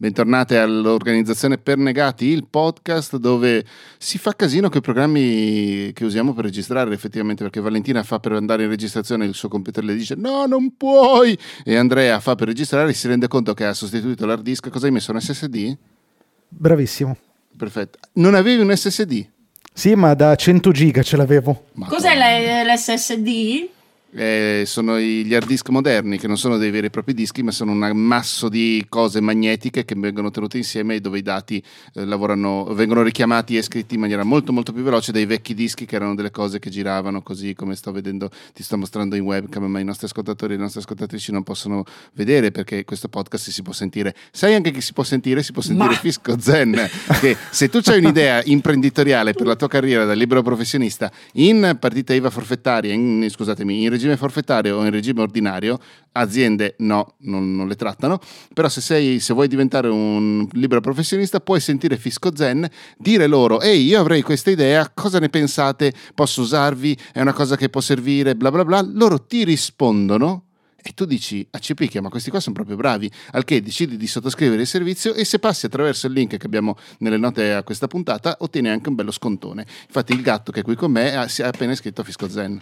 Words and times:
Bentornate 0.00 0.56
all'organizzazione 0.56 1.58
Per 1.58 1.76
Negati, 1.76 2.24
il 2.24 2.46
podcast 2.48 3.18
dove 3.18 3.62
si 3.98 4.16
fa 4.16 4.32
casino 4.34 4.70
con 4.70 4.78
i 4.78 4.80
programmi 4.80 5.92
che 5.92 6.06
usiamo 6.06 6.32
per 6.32 6.44
registrare 6.44 6.94
effettivamente 6.94 7.42
perché 7.42 7.60
Valentina 7.60 8.02
fa 8.02 8.18
per 8.18 8.32
andare 8.32 8.62
in 8.62 8.70
registrazione 8.70 9.26
il 9.26 9.34
suo 9.34 9.50
computer 9.50 9.84
le 9.84 9.94
dice 9.94 10.14
no 10.14 10.46
non 10.46 10.74
puoi 10.74 11.38
e 11.62 11.76
Andrea 11.76 12.18
fa 12.18 12.34
per 12.34 12.48
registrare 12.48 12.88
e 12.88 12.92
si 12.94 13.08
rende 13.08 13.28
conto 13.28 13.52
che 13.52 13.66
ha 13.66 13.74
sostituito 13.74 14.24
l'hard 14.24 14.42
disk. 14.42 14.70
Cosa 14.70 14.86
hai 14.86 14.92
messo? 14.92 15.12
Un 15.12 15.20
SSD? 15.20 15.76
Bravissimo. 16.48 17.14
Perfetto. 17.54 17.98
Non 18.12 18.34
avevi 18.34 18.62
un 18.62 18.74
SSD? 18.74 19.28
Sì, 19.70 19.94
ma 19.96 20.14
da 20.14 20.34
100 20.34 20.70
giga 20.70 21.02
ce 21.02 21.18
l'avevo. 21.18 21.66
Madonna. 21.72 21.94
Cos'è 21.94 22.64
l'SSD? 22.64 23.68
Eh, 24.12 24.64
sono 24.66 24.98
gli 24.98 25.32
hard 25.34 25.46
disk 25.46 25.68
moderni 25.68 26.18
che 26.18 26.26
non 26.26 26.36
sono 26.36 26.56
dei 26.56 26.70
veri 26.70 26.86
e 26.86 26.90
propri 26.90 27.14
dischi 27.14 27.42
ma 27.42 27.50
sono 27.50 27.72
un 27.72 27.82
ammasso 27.82 28.48
di 28.48 28.84
cose 28.88 29.20
magnetiche 29.20 29.84
che 29.84 29.94
vengono 29.96 30.30
tenute 30.30 30.56
insieme 30.56 30.96
e 30.96 31.00
dove 31.00 31.18
i 31.18 31.22
dati 31.22 31.62
eh, 31.94 32.04
lavorano, 32.04 32.64
vengono 32.72 33.02
richiamati 33.02 33.56
e 33.56 33.62
scritti 33.62 33.94
in 33.94 34.00
maniera 34.00 34.24
molto 34.24 34.52
molto 34.52 34.72
più 34.72 34.82
veloce 34.82 35.12
dei 35.12 35.26
vecchi 35.26 35.54
dischi 35.54 35.84
che 35.86 35.96
erano 35.96 36.14
delle 36.14 36.30
cose 36.30 36.58
che 36.58 36.70
giravano 36.70 37.22
così 37.22 37.54
come 37.54 37.76
sto 37.76 37.92
vedendo 37.92 38.30
ti 38.52 38.62
sto 38.62 38.76
mostrando 38.76 39.14
in 39.14 39.22
webcam 39.22 39.64
ma 39.64 39.78
i 39.78 39.84
nostri 39.84 40.06
ascoltatori 40.06 40.54
e 40.54 40.56
le 40.56 40.62
nostre 40.62 40.80
ascoltatrici 40.80 41.30
non 41.32 41.42
possono 41.42 41.84
vedere 42.14 42.50
perché 42.50 42.84
questo 42.84 43.08
podcast 43.08 43.50
si 43.50 43.62
può 43.62 43.72
sentire. 43.72 44.14
Sai 44.32 44.54
anche 44.54 44.70
che 44.70 44.80
si 44.80 44.92
può 44.92 45.04
sentire? 45.04 45.42
Si 45.42 45.52
può 45.52 45.62
sentire 45.62 45.90
ma... 45.90 45.94
Fisco 45.94 46.38
Zen 46.40 46.88
che 47.20 47.36
se 47.50 47.68
tu 47.68 47.80
hai 47.84 47.98
un'idea 47.98 48.42
imprenditoriale 48.44 49.32
per 49.32 49.46
la 49.46 49.56
tua 49.56 49.68
carriera 49.68 50.04
da 50.04 50.14
libero 50.14 50.42
professionista 50.42 51.10
in 51.34 51.76
partita 51.78 52.14
IVA 52.14 52.30
forfettaria 52.30 52.92
in, 52.92 53.26
scusatemi 53.28 53.82
in 53.84 53.90
regime 54.00 54.16
forfettario 54.16 54.78
o 54.78 54.84
in 54.84 54.90
regime 54.90 55.20
ordinario, 55.20 55.78
aziende 56.12 56.74
no, 56.78 57.14
non, 57.20 57.54
non 57.54 57.68
le 57.68 57.76
trattano, 57.76 58.18
però 58.54 58.68
se, 58.68 58.80
sei, 58.80 59.20
se 59.20 59.34
vuoi 59.34 59.46
diventare 59.46 59.88
un 59.88 60.48
libero 60.52 60.80
professionista 60.80 61.40
puoi 61.40 61.60
sentire 61.60 61.96
Fisco 61.96 62.34
Zen, 62.34 62.68
dire 62.96 63.26
loro, 63.26 63.60
ehi 63.60 63.84
io 63.84 64.00
avrei 64.00 64.22
questa 64.22 64.50
idea, 64.50 64.90
cosa 64.92 65.18
ne 65.18 65.28
pensate, 65.28 65.92
posso 66.14 66.40
usarvi, 66.40 66.96
è 67.12 67.20
una 67.20 67.34
cosa 67.34 67.56
che 67.56 67.68
può 67.68 67.80
servire, 67.80 68.34
bla 68.34 68.50
bla 68.50 68.64
bla, 68.64 68.80
loro 68.82 69.24
ti 69.24 69.44
rispondono 69.44 70.46
e 70.82 70.92
tu 70.94 71.04
dici 71.04 71.46
a 71.50 71.58
Cepicchia, 71.58 72.00
ma 72.00 72.08
questi 72.08 72.30
qua 72.30 72.40
sono 72.40 72.54
proprio 72.54 72.76
bravi, 72.76 73.10
al 73.32 73.44
che 73.44 73.60
decidi 73.60 73.98
di 73.98 74.06
sottoscrivere 74.06 74.62
il 74.62 74.66
servizio 74.66 75.12
e 75.12 75.24
se 75.26 75.38
passi 75.38 75.66
attraverso 75.66 76.06
il 76.06 76.14
link 76.14 76.36
che 76.38 76.46
abbiamo 76.46 76.76
nelle 76.98 77.18
note 77.18 77.52
a 77.52 77.62
questa 77.62 77.86
puntata 77.86 78.36
ottieni 78.40 78.68
anche 78.68 78.88
un 78.88 78.94
bello 78.94 79.10
scontone. 79.10 79.66
Infatti 79.86 80.12
il 80.12 80.22
gatto 80.22 80.52
che 80.52 80.60
è 80.60 80.62
qui 80.62 80.76
con 80.76 80.90
me 80.90 81.26
si 81.28 81.42
è 81.42 81.46
appena 81.46 81.72
iscritto 81.72 82.00
a 82.00 82.04
Fisco 82.04 82.28
Zen. 82.28 82.60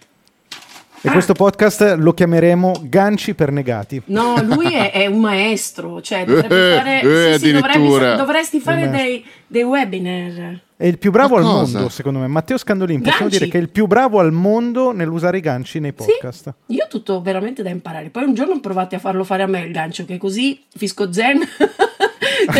E 1.01 1.09
ah. 1.09 1.13
questo 1.13 1.33
podcast 1.33 1.95
lo 1.97 2.13
chiameremo 2.13 2.81
Ganci 2.83 3.35
per 3.35 3.53
negati. 3.53 4.03
No, 4.07 4.35
lui 4.43 4.75
è, 4.75 4.91
è 4.91 5.07
un 5.07 5.21
maestro, 5.21 6.03
cioè 6.03 6.25
dovrebbe 6.25 6.75
fare, 6.77 7.01
eh, 7.03 7.39
sì, 7.39 7.47
sì, 7.47 7.53
dovrebbe, 7.53 8.17
dovresti 8.17 8.59
fare 8.59 8.91
dei, 8.91 9.25
dei, 9.47 9.63
webinar. 9.63 10.59
È 10.77 10.87
il 10.87 10.99
più 10.99 11.13
bravo 11.13 11.37
Ma 11.37 11.41
al 11.41 11.47
cosa? 11.47 11.79
mondo, 11.79 11.89
secondo 11.89 12.19
me. 12.19 12.27
Matteo 12.27 12.59
Scandolin, 12.59 12.97
ganci. 12.97 13.11
possiamo 13.11 13.31
dire 13.31 13.47
che 13.47 13.59
è 13.59 13.61
il 13.61 13.69
più 13.69 13.87
bravo 13.87 14.19
al 14.19 14.33
mondo 14.33 14.91
nell'usare 14.91 15.39
i 15.39 15.41
ganci 15.41 15.79
nei 15.79 15.93
podcast. 15.93 16.55
Sì, 16.67 16.75
io 16.75 16.85
ho 16.85 16.89
tutto 16.89 17.23
veramente 17.23 17.63
da 17.63 17.71
imparare. 17.71 18.11
Poi 18.11 18.25
un 18.25 18.35
giorno 18.35 18.59
provate 18.59 18.97
a 18.97 18.99
farlo 18.99 19.23
fare 19.23 19.45
a 19.45 19.47
me 19.47 19.61
il 19.61 19.71
gancio, 19.71 20.05
che 20.05 20.17
così 20.17 20.61
fisco 20.77 21.13
zen. 21.13 21.39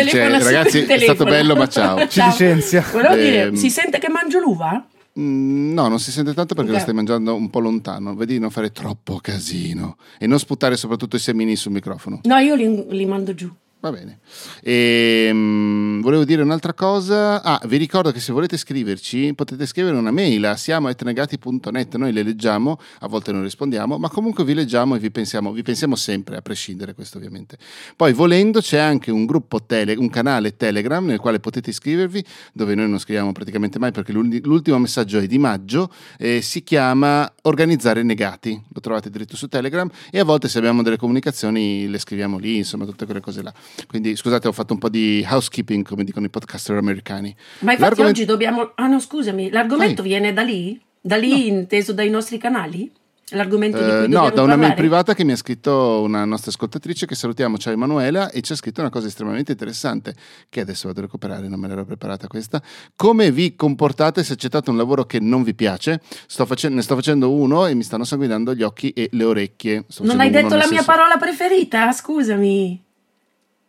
cioè, 0.07 0.29
ragazzi, 0.29 0.83
è 0.83 0.97
stato 0.97 1.25
bello, 1.25 1.57
ma 1.57 1.67
ciao. 1.67 1.97
Ci 2.07 2.21
licenzia. 2.23 2.85
Volevo 2.89 3.15
eh, 3.15 3.21
dire, 3.21 3.55
si 3.57 3.69
sente 3.69 3.99
che 3.99 4.07
mangio 4.07 4.39
l'uva? 4.39 4.81
Mm, 5.17 5.73
no, 5.73 5.87
non 5.87 5.99
si 5.99 6.11
sente 6.11 6.33
tanto 6.33 6.53
perché 6.53 6.69
okay. 6.69 6.75
la 6.75 6.81
stai 6.81 6.93
mangiando 6.93 7.35
un 7.35 7.49
po' 7.49 7.59
lontano. 7.59 8.15
Vedi 8.15 8.33
di 8.33 8.39
non 8.39 8.51
fare 8.51 8.71
troppo 8.71 9.19
casino 9.21 9.97
e 10.17 10.27
non 10.27 10.39
sputare 10.39 10.75
soprattutto 10.75 11.15
i 11.15 11.19
semini 11.19 11.55
sul 11.55 11.71
microfono. 11.71 12.19
No, 12.23 12.37
io 12.37 12.55
li, 12.55 12.85
li 12.89 13.05
mando 13.05 13.33
giù. 13.33 13.51
Va 13.81 13.91
bene. 13.91 14.19
E, 14.61 15.29
um, 15.31 16.01
volevo 16.01 16.25
dire 16.25 16.41
un'altra 16.41 16.73
cosa. 16.73 17.41
Ah, 17.41 17.61
vi 17.65 17.77
ricordo 17.77 18.11
che 18.11 18.19
se 18.19 18.33
volete 18.33 18.57
scriverci 18.57 19.33
potete 19.33 19.65
scrivere 19.65 19.95
una 19.95 20.11
mail 20.11 20.43
a 20.47 20.57
siamo.negati.net. 20.57 21.95
Noi 21.95 22.11
le 22.11 22.23
leggiamo, 22.23 22.77
a 22.99 23.07
volte 23.07 23.31
non 23.31 23.41
rispondiamo, 23.41 23.97
ma 23.97 24.09
comunque 24.09 24.43
vi 24.43 24.53
leggiamo 24.53 24.95
e 24.95 24.99
vi 24.99 25.09
pensiamo, 25.11 25.53
vi 25.53 25.61
pensiamo 25.61 25.95
sempre, 25.95 26.35
a 26.35 26.41
prescindere 26.41 26.93
questo 26.93 27.19
ovviamente. 27.19 27.57
Poi 27.95 28.11
volendo 28.11 28.59
c'è 28.59 28.79
anche 28.79 29.11
un 29.11 29.25
gruppo 29.25 29.63
tele, 29.63 29.95
un 29.95 30.09
canale 30.09 30.57
Telegram 30.57 31.05
nel 31.05 31.19
quale 31.19 31.39
potete 31.39 31.69
iscrivervi, 31.69 32.21
dove 32.51 32.75
noi 32.75 32.89
non 32.89 32.99
scriviamo 32.99 33.31
praticamente 33.31 33.79
mai 33.79 33.93
perché 33.93 34.11
l'ultimo 34.11 34.77
messaggio 34.77 35.19
è 35.19 35.25
di 35.25 35.37
maggio, 35.37 35.89
e 36.17 36.41
si 36.41 36.63
chiama 36.63 37.31
Organizzare 37.43 38.03
Negati. 38.03 38.61
Lo 38.73 38.81
trovate 38.81 39.09
dritto 39.09 39.37
su 39.37 39.47
Telegram 39.47 39.89
e 40.11 40.19
a 40.19 40.25
volte 40.25 40.49
se 40.49 40.57
abbiamo 40.57 40.83
delle 40.83 40.97
comunicazioni 40.97 41.87
le 41.87 41.97
scriviamo 41.97 42.37
lì, 42.37 42.57
insomma 42.57 42.83
tutte 42.83 43.05
quelle 43.05 43.21
cose 43.21 43.41
là. 43.41 43.53
Quindi 43.87 44.15
scusate, 44.15 44.47
ho 44.47 44.51
fatto 44.51 44.73
un 44.73 44.79
po' 44.79 44.89
di 44.89 45.25
housekeeping, 45.27 45.85
come 45.85 46.03
dicono 46.03 46.25
i 46.25 46.29
podcaster 46.29 46.77
americani. 46.77 47.35
Ma 47.59 47.71
infatti 47.71 47.81
L'argoment... 47.81 48.15
oggi 48.15 48.25
dobbiamo... 48.25 48.71
Ah 48.75 48.87
no, 48.87 48.99
scusami, 48.99 49.49
l'argomento 49.49 50.01
Vai. 50.01 50.11
viene 50.11 50.33
da 50.33 50.41
lì? 50.41 50.79
Da 51.01 51.15
lì 51.15 51.29
no. 51.29 51.57
inteso 51.57 51.93
dai 51.93 52.09
nostri 52.09 52.37
canali? 52.37 52.91
L'argomento 53.31 53.77
eh, 53.77 53.83
di 53.83 54.05
cui 54.05 54.07
No, 54.09 54.29
da 54.29 54.41
una 54.41 54.55
mail 54.55 54.73
privata 54.73 55.13
che 55.13 55.23
mi 55.23 55.31
ha 55.33 55.35
scritto 55.35 56.01
una 56.01 56.25
nostra 56.25 56.51
ascoltatrice 56.51 57.05
che 57.05 57.15
salutiamo, 57.15 57.57
ciao 57.57 57.73
Emanuela, 57.73 58.31
e 58.31 58.41
ci 58.41 58.53
ha 58.53 58.55
scritto 58.55 58.81
una 58.81 58.89
cosa 58.89 59.07
estremamente 59.07 59.51
interessante 59.51 60.15
che 60.49 60.61
adesso 60.61 60.87
vado 60.87 60.99
a 60.99 61.03
recuperare, 61.03 61.47
non 61.47 61.59
me 61.59 61.67
l'ero 61.67 61.85
preparata 61.85 62.27
questa. 62.27 62.61
Come 62.95 63.31
vi 63.31 63.55
comportate 63.55 64.23
se 64.23 64.33
accettate 64.33 64.69
un 64.69 64.77
lavoro 64.77 65.05
che 65.05 65.19
non 65.19 65.43
vi 65.43 65.53
piace? 65.53 66.01
Sto 66.27 66.45
face- 66.45 66.69
ne 66.69 66.81
sto 66.81 66.95
facendo 66.95 67.31
uno 67.31 67.65
e 67.67 67.73
mi 67.75 67.83
stanno 67.83 68.03
sanguinando 68.03 68.53
gli 68.53 68.63
occhi 68.63 68.89
e 68.91 69.09
le 69.11 69.23
orecchie. 69.23 69.85
non 69.99 70.19
hai 70.19 70.29
detto 70.29 70.55
la 70.55 70.67
mia 70.67 70.83
parola 70.83 71.17
preferita? 71.17 71.91
Scusami. 71.91 72.87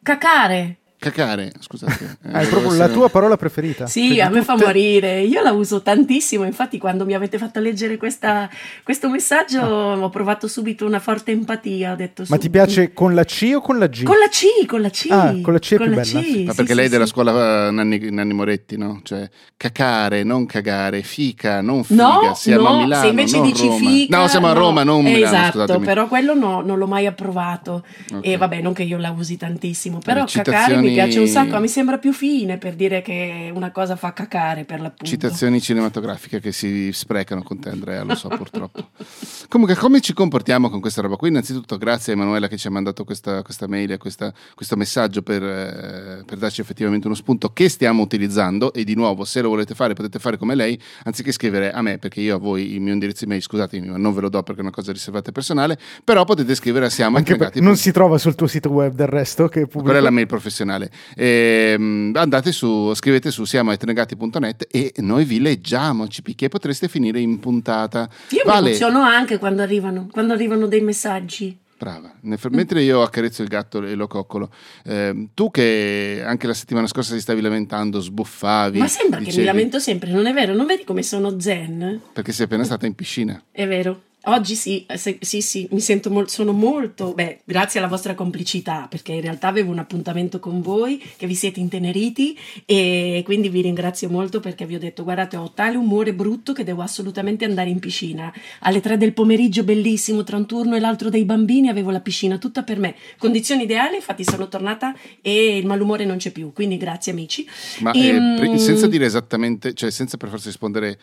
Cacare. 0.02 0.79
Cacare, 1.00 1.50
scusate. 1.58 2.18
Eh, 2.30 2.32
ah, 2.32 2.40
è 2.40 2.46
proprio 2.48 2.74
la 2.74 2.88
tua 2.88 3.08
parola 3.08 3.36
preferita. 3.36 3.86
Sì, 3.86 4.08
cioè, 4.10 4.20
a 4.20 4.28
me 4.28 4.40
tutte... 4.40 4.44
fa 4.44 4.56
morire. 4.56 5.22
Io 5.22 5.40
la 5.42 5.52
uso 5.52 5.80
tantissimo. 5.80 6.44
Infatti, 6.44 6.76
quando 6.78 7.06
mi 7.06 7.14
avete 7.14 7.38
fatto 7.38 7.58
leggere 7.58 7.96
questa, 7.96 8.48
questo 8.82 9.08
messaggio, 9.08 9.60
ah. 9.60 9.98
ho 9.98 10.10
provato 10.10 10.46
subito 10.46 10.84
una 10.84 11.00
forte 11.00 11.32
empatia. 11.32 11.92
Ho 11.92 11.96
detto, 11.96 12.24
Ma 12.28 12.36
ti 12.36 12.50
piace 12.50 12.92
con 12.92 13.14
la 13.14 13.24
C 13.24 13.52
o 13.54 13.60
con 13.60 13.78
la 13.78 13.86
G? 13.86 14.02
Con 14.02 14.18
la 14.18 14.28
C, 14.28 14.66
con 14.66 14.82
la 14.82 14.90
C. 14.90 15.06
Ah, 15.08 15.34
con 15.40 15.54
la 15.54 15.58
C 15.58 15.72
è 15.72 15.76
con 15.76 15.86
più 15.86 15.96
bella. 15.96 16.20
C, 16.20 16.44
Ma 16.44 16.52
perché 16.52 16.72
sì, 16.72 16.74
lei 16.74 16.86
è 16.86 16.88
della 16.90 17.06
scuola 17.06 17.68
uh, 17.68 17.72
Nanni, 17.72 18.10
Nanni, 18.10 18.34
Moretti, 18.34 18.76
no? 18.76 19.00
Cioè, 19.02 19.28
cacare, 19.56 20.22
non 20.22 20.44
cagare, 20.44 21.02
fica, 21.02 21.62
non 21.62 21.82
figa. 21.82 22.04
No, 22.04 22.34
siamo 22.34 22.68
no, 22.68 22.74
a 22.74 22.82
Milano, 22.82 23.02
se 23.02 23.08
invece 23.08 23.40
dici 23.40 23.66
Roma. 23.66 23.78
fica. 23.78 24.18
No, 24.18 24.28
siamo 24.28 24.48
a 24.48 24.52
Roma, 24.52 24.84
non 24.84 25.02
Milano. 25.02 25.24
Esatto, 25.24 25.58
scusatemi. 25.60 25.84
però 25.86 26.06
quello 26.06 26.34
no, 26.34 26.60
non 26.60 26.76
l'ho 26.76 26.86
mai 26.86 27.06
approvato. 27.06 27.84
Okay. 28.12 28.32
E 28.32 28.36
vabbè, 28.36 28.60
non 28.60 28.74
che 28.74 28.82
io 28.82 28.98
la 28.98 29.10
usi 29.10 29.38
tantissimo, 29.38 29.98
però 30.04 30.24
cacare 30.26 30.89
mi 30.90 30.94
piace 30.94 31.18
un 31.18 31.26
sacco. 31.26 31.58
Mi 31.60 31.68
sembra 31.68 31.98
più 31.98 32.12
fine 32.12 32.58
per 32.58 32.74
dire 32.74 33.02
che 33.02 33.50
una 33.54 33.70
cosa 33.70 33.96
fa 33.96 34.12
cacare 34.12 34.64
per 34.64 34.80
l'appunto. 34.80 35.04
Citazioni 35.04 35.60
cinematografiche 35.60 36.40
che 36.40 36.52
si 36.52 36.92
sprecano 36.92 37.42
con 37.42 37.58
te 37.58 37.70
Andrea, 37.70 38.02
lo 38.02 38.14
so 38.14 38.28
purtroppo. 38.28 38.90
Comunque 39.48 39.74
come 39.76 40.00
ci 40.00 40.12
comportiamo 40.12 40.70
con 40.70 40.80
questa 40.80 41.02
roba 41.02 41.16
qui? 41.16 41.28
Innanzitutto 41.28 41.76
grazie 41.76 42.12
a 42.12 42.16
Emanuela 42.16 42.48
che 42.48 42.56
ci 42.56 42.66
ha 42.66 42.70
mandato 42.70 43.04
questa, 43.04 43.42
questa 43.42 43.66
mail 43.66 43.92
e 43.92 43.98
questa, 43.98 44.32
questo 44.54 44.76
messaggio 44.76 45.22
per, 45.22 45.42
eh, 45.42 46.22
per, 46.24 46.38
darci 46.38 46.60
effettivamente 46.60 47.06
uno 47.06 47.16
spunto 47.16 47.52
che 47.52 47.68
stiamo 47.68 48.02
utilizzando 48.02 48.72
e 48.72 48.84
di 48.84 48.94
nuovo 48.94 49.24
se 49.24 49.40
lo 49.40 49.48
volete 49.48 49.74
fare 49.74 49.94
potete 49.94 50.18
fare 50.18 50.36
come 50.36 50.54
lei 50.54 50.80
anziché 51.04 51.32
scrivere 51.32 51.72
a 51.72 51.82
me 51.82 51.98
perché 51.98 52.20
io 52.20 52.36
a 52.36 52.38
voi 52.38 52.74
il 52.74 52.80
mio 52.80 52.92
indirizzo 52.92 53.24
email 53.24 53.42
scusatemi 53.42 53.88
ma 53.88 53.96
non 53.96 54.14
ve 54.14 54.20
lo 54.20 54.28
do 54.28 54.42
perché 54.42 54.60
è 54.60 54.62
una 54.62 54.72
cosa 54.72 54.92
riservata 54.92 55.30
e 55.30 55.32
personale 55.32 55.78
però 56.04 56.24
potete 56.24 56.54
scrivere 56.54 56.86
a 56.86 56.90
siamo 56.90 57.16
anche 57.16 57.36
non 57.54 57.76
si 57.76 57.90
trova 57.90 58.18
sul 58.18 58.34
tuo 58.34 58.46
sito 58.46 58.70
web 58.70 58.94
del 58.94 59.08
resto 59.08 59.48
che 59.48 59.62
pubblico. 59.62 59.82
quella 59.82 59.98
è 59.98 60.02
la 60.02 60.10
mail 60.10 60.26
professionale 60.26 60.79
e, 61.14 61.74
ehm, 61.74 62.12
andate 62.14 62.52
su, 62.52 62.94
scrivete 62.94 63.30
su 63.30 63.44
siamoetnegati.net 63.44 64.66
e 64.70 64.92
noi 64.98 65.24
vi 65.24 65.40
leggiamo, 65.40 66.06
CPK, 66.06 66.48
potreste 66.48 66.88
finire 66.88 67.20
in 67.20 67.40
puntata. 67.40 68.08
Io 68.30 68.42
vale. 68.44 68.60
mi 68.60 68.66
emoziono 68.68 69.02
anche 69.02 69.38
quando 69.38 69.62
arrivano, 69.62 70.08
quando 70.10 70.32
arrivano 70.32 70.66
dei 70.66 70.80
messaggi. 70.80 71.58
Brava. 71.80 72.12
Mentre 72.50 72.82
io 72.82 73.00
accarezzo 73.00 73.40
il 73.40 73.48
gatto 73.48 73.82
e 73.82 73.94
lo 73.94 74.06
coccolo, 74.06 74.50
eh, 74.84 75.28
tu 75.32 75.50
che 75.50 76.22
anche 76.22 76.46
la 76.46 76.52
settimana 76.52 76.86
scorsa 76.86 77.14
ti 77.14 77.20
stavi 77.20 77.40
lamentando, 77.40 78.00
sbuffavi. 78.00 78.78
Ma 78.78 78.86
sembra 78.86 79.18
dicevi... 79.18 79.36
che 79.36 79.40
mi 79.40 79.46
lamento 79.46 79.78
sempre, 79.78 80.10
non 80.10 80.26
è 80.26 80.34
vero? 80.34 80.52
Non 80.52 80.66
vedi 80.66 80.84
come 80.84 81.02
sono 81.02 81.40
zen? 81.40 82.02
Perché 82.12 82.32
sei 82.32 82.44
appena 82.44 82.64
stata 82.64 82.84
in 82.84 82.94
piscina. 82.94 83.42
È 83.50 83.66
vero. 83.66 84.08
Oggi 84.24 84.54
sì, 84.54 84.84
eh, 84.86 84.98
sì, 84.98 85.40
sì, 85.40 85.66
mi 85.70 85.80
sento 85.80 86.10
molto, 86.10 86.30
sono 86.30 86.52
molto, 86.52 87.14
beh, 87.14 87.40
grazie 87.44 87.80
alla 87.80 87.88
vostra 87.88 88.14
complicità, 88.14 88.86
perché 88.88 89.12
in 89.12 89.22
realtà 89.22 89.48
avevo 89.48 89.70
un 89.70 89.78
appuntamento 89.78 90.38
con 90.38 90.60
voi, 90.60 91.02
che 91.16 91.26
vi 91.26 91.34
siete 91.34 91.58
inteneriti 91.58 92.36
e 92.66 93.22
quindi 93.24 93.48
vi 93.48 93.62
ringrazio 93.62 94.10
molto 94.10 94.40
perché 94.40 94.66
vi 94.66 94.74
ho 94.74 94.78
detto, 94.78 95.04
guardate, 95.04 95.38
ho 95.38 95.50
tale 95.52 95.78
umore 95.78 96.12
brutto 96.12 96.52
che 96.52 96.64
devo 96.64 96.82
assolutamente 96.82 97.46
andare 97.46 97.70
in 97.70 97.78
piscina. 97.78 98.30
Alle 98.60 98.80
tre 98.80 98.98
del 98.98 99.14
pomeriggio, 99.14 99.64
bellissimo, 99.64 100.22
tra 100.22 100.36
un 100.36 100.46
turno 100.46 100.76
e 100.76 100.80
l'altro 100.80 101.08
dei 101.08 101.24
bambini, 101.24 101.68
avevo 101.68 101.90
la 101.90 102.00
piscina 102.00 102.36
tutta 102.36 102.62
per 102.62 102.78
me. 102.78 102.94
Condizioni 103.16 103.62
ideali, 103.62 103.96
infatti 103.96 104.22
sono 104.22 104.48
tornata 104.48 104.94
e 105.22 105.56
il 105.56 105.64
malumore 105.64 106.04
non 106.04 106.18
c'è 106.18 106.30
più, 106.30 106.52
quindi 106.52 106.76
grazie 106.76 107.12
amici. 107.12 107.48
Ma 107.78 107.92
e, 107.92 108.08
eh, 108.52 108.58
senza 108.58 108.86
dire 108.86 109.06
esattamente, 109.06 109.72
cioè 109.72 109.90
senza 109.90 110.18
per 110.18 110.28
forza 110.28 110.48
rispondere 110.48 110.98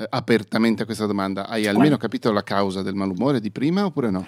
eh, 0.00 0.06
apertamente 0.08 0.82
a 0.82 0.84
questa 0.86 1.06
domanda. 1.06 1.46
Hai 1.46 1.66
almeno 1.66 1.96
capito 1.96 2.32
la 2.32 2.42
causa 2.42 2.82
del 2.82 2.94
malumore 2.94 3.40
di 3.40 3.50
prima 3.50 3.84
oppure 3.84 4.10
no? 4.10 4.26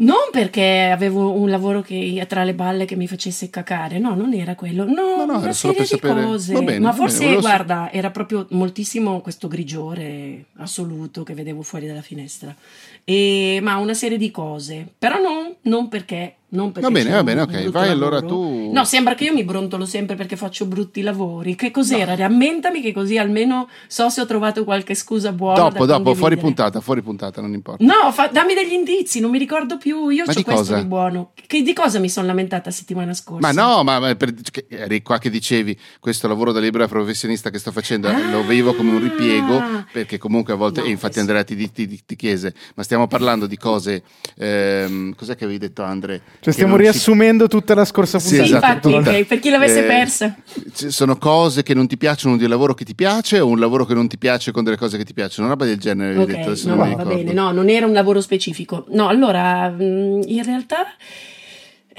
Non 0.00 0.28
perché 0.30 0.90
avevo 0.92 1.32
un 1.32 1.50
lavoro 1.50 1.82
che, 1.82 2.24
tra 2.28 2.44
le 2.44 2.54
balle 2.54 2.84
che 2.84 2.94
mi 2.94 3.08
facesse 3.08 3.50
cacare, 3.50 3.98
no, 3.98 4.14
non 4.14 4.32
era 4.32 4.54
quello. 4.54 4.84
No, 4.84 5.16
no, 5.16 5.24
no 5.24 5.38
una 5.38 5.52
serie 5.52 5.80
di 5.80 5.86
sapere... 5.86 6.22
cose. 6.22 6.52
Bene, 6.52 6.78
Ma 6.78 6.92
forse, 6.92 7.24
bene, 7.24 7.40
guarda, 7.40 7.90
era 7.90 8.12
proprio 8.12 8.46
moltissimo 8.50 9.20
questo 9.20 9.48
grigiore 9.48 10.44
assoluto 10.58 11.24
che 11.24 11.34
vedevo 11.34 11.62
fuori 11.62 11.88
dalla 11.88 12.02
finestra. 12.02 12.54
E, 13.02 13.58
ma 13.60 13.76
una 13.78 13.94
serie 13.94 14.18
di 14.18 14.30
cose. 14.30 14.86
Però 14.96 15.20
no, 15.20 15.56
non 15.62 15.88
perché 15.88 16.36
non 16.50 16.72
perché 16.72 16.88
va 16.88 16.94
bene, 16.94 17.10
va 17.10 17.22
bene, 17.22 17.40
ok. 17.42 17.52
Vai 17.70 17.88
lavoro. 17.88 17.90
allora 17.90 18.20
tu. 18.22 18.70
No, 18.72 18.84
sembra 18.84 19.14
che 19.14 19.24
io 19.24 19.34
mi 19.34 19.44
brontolo 19.44 19.84
sempre 19.84 20.16
perché 20.16 20.36
faccio 20.36 20.64
brutti 20.64 21.02
lavori. 21.02 21.54
Che 21.54 21.70
cos'era? 21.70 22.12
No. 22.12 22.16
Rammentami 22.16 22.80
che 22.80 22.92
così 22.92 23.18
almeno 23.18 23.68
so 23.86 24.08
se 24.08 24.22
ho 24.22 24.26
trovato 24.26 24.64
qualche 24.64 24.94
scusa 24.94 25.32
buona. 25.32 25.68
Dopo, 25.68 25.84
dopo, 25.84 26.14
fuori 26.14 26.38
puntata, 26.38 26.80
fuori 26.80 27.02
puntata, 27.02 27.42
non 27.42 27.52
importa. 27.52 27.84
No, 27.84 28.10
fa... 28.12 28.28
dammi 28.28 28.54
degli 28.54 28.72
indizi, 28.72 29.20
non 29.20 29.30
mi 29.30 29.38
ricordo 29.38 29.76
più. 29.76 30.08
Io 30.08 30.22
ho 30.22 30.24
questo 30.24 30.42
cosa? 30.42 30.76
di 30.76 30.86
buono. 30.86 31.32
Che, 31.34 31.62
di 31.62 31.72
cosa 31.74 31.98
mi 31.98 32.08
sono 32.08 32.26
lamentata 32.26 32.70
settimana 32.70 33.12
scorsa? 33.12 33.46
Ma 33.46 33.52
no, 33.52 33.82
ma, 33.82 33.98
ma 33.98 34.14
per... 34.14 34.32
eri 34.68 35.02
qua 35.02 35.18
che 35.18 35.28
dicevi 35.28 35.78
questo 36.00 36.28
lavoro 36.28 36.52
da 36.52 36.60
libera 36.60 36.88
professionista 36.88 37.50
che 37.50 37.58
sto 37.58 37.72
facendo 37.72 38.08
ah, 38.08 38.30
lo 38.30 38.42
vivo 38.46 38.74
come 38.74 38.92
un 38.92 39.02
ripiego 39.02 39.84
perché 39.92 40.16
comunque 40.16 40.54
a 40.54 40.56
volte, 40.56 40.80
no, 40.80 40.86
e 40.86 40.90
infatti 40.90 41.18
Andrea 41.18 41.44
ti, 41.44 41.70
ti, 41.70 42.02
ti, 42.04 42.16
chiese, 42.16 42.54
ma 42.74 42.82
stiamo 42.82 43.06
parlando 43.06 43.46
di 43.46 43.58
cose. 43.58 44.02
Ehm, 44.38 45.14
cos'è 45.14 45.36
che 45.36 45.44
avevi 45.44 45.58
detto, 45.58 45.82
Andrea? 45.82 46.18
Cioè, 46.40 46.52
stiamo 46.52 46.76
riassumendo 46.76 47.44
si... 47.44 47.50
tutta 47.50 47.74
la 47.74 47.84
scorsa 47.84 48.18
puntata. 48.18 48.44
Sì, 48.44 48.54
esatto, 48.54 48.96
okay, 48.96 49.24
per 49.24 49.40
chi 49.40 49.50
l'avesse 49.50 49.84
eh, 49.84 49.88
persa. 49.88 50.36
Sono 50.72 51.16
cose 51.16 51.62
che 51.62 51.74
non 51.74 51.86
ti 51.86 51.96
piacciono 51.96 52.36
di 52.36 52.44
un 52.44 52.50
lavoro 52.50 52.74
che 52.74 52.84
ti 52.84 52.94
piace 52.94 53.40
o 53.40 53.48
un 53.48 53.58
lavoro 53.58 53.84
che 53.84 53.94
non 53.94 54.06
ti 54.06 54.18
piace 54.18 54.52
con 54.52 54.64
delle 54.64 54.76
cose 54.76 54.96
che 54.96 55.04
ti 55.04 55.14
piacciono? 55.14 55.46
Una 55.46 55.56
roba 55.56 55.66
del 55.66 55.78
genere, 55.78 56.16
okay, 56.16 56.44
detto, 56.44 56.68
no, 56.68 56.74
non 56.76 56.94
va 56.94 57.04
bene, 57.04 57.32
no, 57.32 57.50
non 57.50 57.68
era 57.68 57.86
un 57.86 57.92
lavoro 57.92 58.20
specifico. 58.20 58.86
No, 58.90 59.08
allora, 59.08 59.68
mm, 59.68 60.22
in 60.26 60.42
realtà 60.44 60.86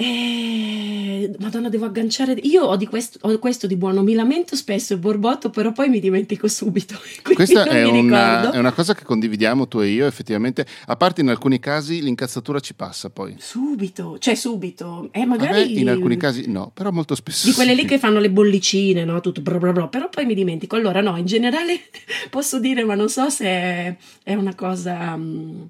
eh, 0.00 1.30
Madonna, 1.38 1.68
devo 1.68 1.84
agganciare. 1.84 2.32
Io 2.32 2.64
ho, 2.64 2.76
di 2.76 2.86
questo, 2.86 3.18
ho 3.20 3.38
questo 3.38 3.66
di 3.66 3.76
buono, 3.76 4.02
mi 4.02 4.14
lamento 4.14 4.56
spesso 4.56 4.94
e 4.94 4.96
borbotto, 4.96 5.50
però 5.50 5.72
poi 5.72 5.90
mi 5.90 6.00
dimentico 6.00 6.48
subito. 6.48 6.98
Questa 7.22 7.64
è 7.64 7.84
una, 7.84 8.50
è 8.50 8.58
una, 8.58 8.72
cosa 8.72 8.94
che 8.94 9.04
condividiamo 9.04 9.68
tu 9.68 9.80
e 9.80 9.88
io, 9.88 10.06
effettivamente. 10.06 10.66
A 10.86 10.96
parte 10.96 11.20
in 11.20 11.28
alcuni 11.28 11.58
casi 11.58 12.00
l'incazzatura 12.00 12.60
ci 12.60 12.72
passa 12.72 13.10
poi. 13.10 13.36
Subito, 13.38 14.18
cioè 14.18 14.34
subito. 14.34 15.10
Eh, 15.12 15.26
magari. 15.26 15.78
in 15.78 15.90
alcuni 15.90 16.16
casi 16.16 16.50
no, 16.50 16.70
però 16.72 16.90
molto 16.90 17.14
spesso. 17.14 17.46
Di 17.46 17.52
quelle 17.52 17.74
lì 17.74 17.84
che 17.84 17.98
fanno 17.98 18.20
le 18.20 18.30
bollicine, 18.30 19.04
no? 19.04 19.20
Tutto 19.20 19.42
bla 19.42 19.58
bla 19.58 19.72
bla, 19.72 19.88
però 19.88 20.08
poi 20.08 20.24
mi 20.24 20.34
dimentico. 20.34 20.76
Allora, 20.76 21.02
no, 21.02 21.18
in 21.18 21.26
generale 21.26 21.78
posso 22.30 22.58
dire, 22.58 22.84
ma 22.84 22.94
non 22.94 23.10
so 23.10 23.28
se 23.28 23.44
è, 23.44 23.96
è 24.22 24.34
una 24.34 24.54
cosa. 24.54 25.12
Um, 25.12 25.68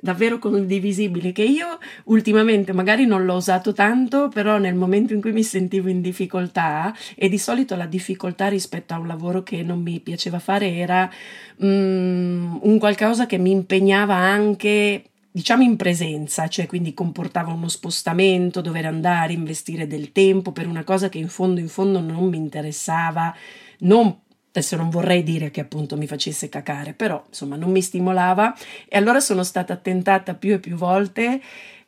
davvero 0.00 0.38
condivisibile 0.38 1.32
che 1.32 1.42
io 1.42 1.78
ultimamente 2.04 2.72
magari 2.72 3.04
non 3.04 3.24
l'ho 3.24 3.34
usato 3.34 3.72
tanto, 3.72 4.28
però 4.28 4.58
nel 4.58 4.74
momento 4.74 5.12
in 5.12 5.20
cui 5.20 5.32
mi 5.32 5.42
sentivo 5.42 5.88
in 5.88 6.00
difficoltà 6.00 6.94
e 7.16 7.28
di 7.28 7.38
solito 7.38 7.74
la 7.74 7.86
difficoltà 7.86 8.48
rispetto 8.48 8.94
a 8.94 8.98
un 8.98 9.06
lavoro 9.06 9.42
che 9.42 9.62
non 9.62 9.82
mi 9.82 10.00
piaceva 10.00 10.38
fare 10.38 10.74
era 10.74 11.10
um, 11.56 12.58
un 12.62 12.78
qualcosa 12.78 13.26
che 13.26 13.38
mi 13.38 13.50
impegnava 13.50 14.14
anche 14.14 15.04
diciamo 15.30 15.62
in 15.62 15.76
presenza, 15.76 16.48
cioè 16.48 16.66
quindi 16.66 16.94
comportava 16.94 17.52
uno 17.52 17.68
spostamento, 17.68 18.60
dover 18.60 18.86
andare, 18.86 19.32
investire 19.32 19.86
del 19.86 20.10
tempo 20.10 20.52
per 20.52 20.66
una 20.66 20.84
cosa 20.84 21.08
che 21.08 21.18
in 21.18 21.28
fondo 21.28 21.60
in 21.60 21.68
fondo 21.68 22.00
non 22.00 22.28
mi 22.28 22.36
interessava, 22.36 23.34
non 23.80 24.16
Adesso 24.48 24.76
non 24.76 24.90
vorrei 24.90 25.22
dire 25.22 25.50
che 25.50 25.60
appunto 25.60 25.96
mi 25.96 26.06
facesse 26.06 26.48
cacare, 26.48 26.94
però 26.94 27.22
insomma 27.28 27.56
non 27.56 27.70
mi 27.70 27.82
stimolava 27.82 28.54
e 28.88 28.96
allora 28.96 29.20
sono 29.20 29.44
stata 29.44 29.76
tentata 29.76 30.34
più 30.34 30.54
e 30.54 30.58
più 30.58 30.76
volte 30.76 31.40